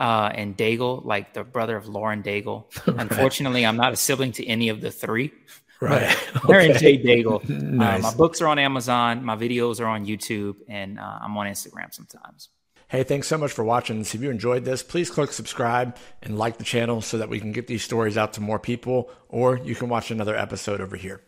[0.00, 2.64] uh, and Daigle, like the brother of Lauren Daigle.
[2.98, 5.32] Unfortunately, I'm not a sibling to any of the three.
[5.80, 6.16] Right.
[6.48, 7.02] Aaron J.
[7.02, 7.46] Daigle.
[7.48, 8.04] nice.
[8.04, 9.24] uh, my books are on Amazon.
[9.24, 12.50] My videos are on YouTube, and uh, I'm on Instagram sometimes.
[12.88, 14.00] Hey, thanks so much for watching.
[14.00, 17.50] If you enjoyed this, please click subscribe and like the channel so that we can
[17.50, 21.20] get these stories out to more people, or you can watch another episode over here.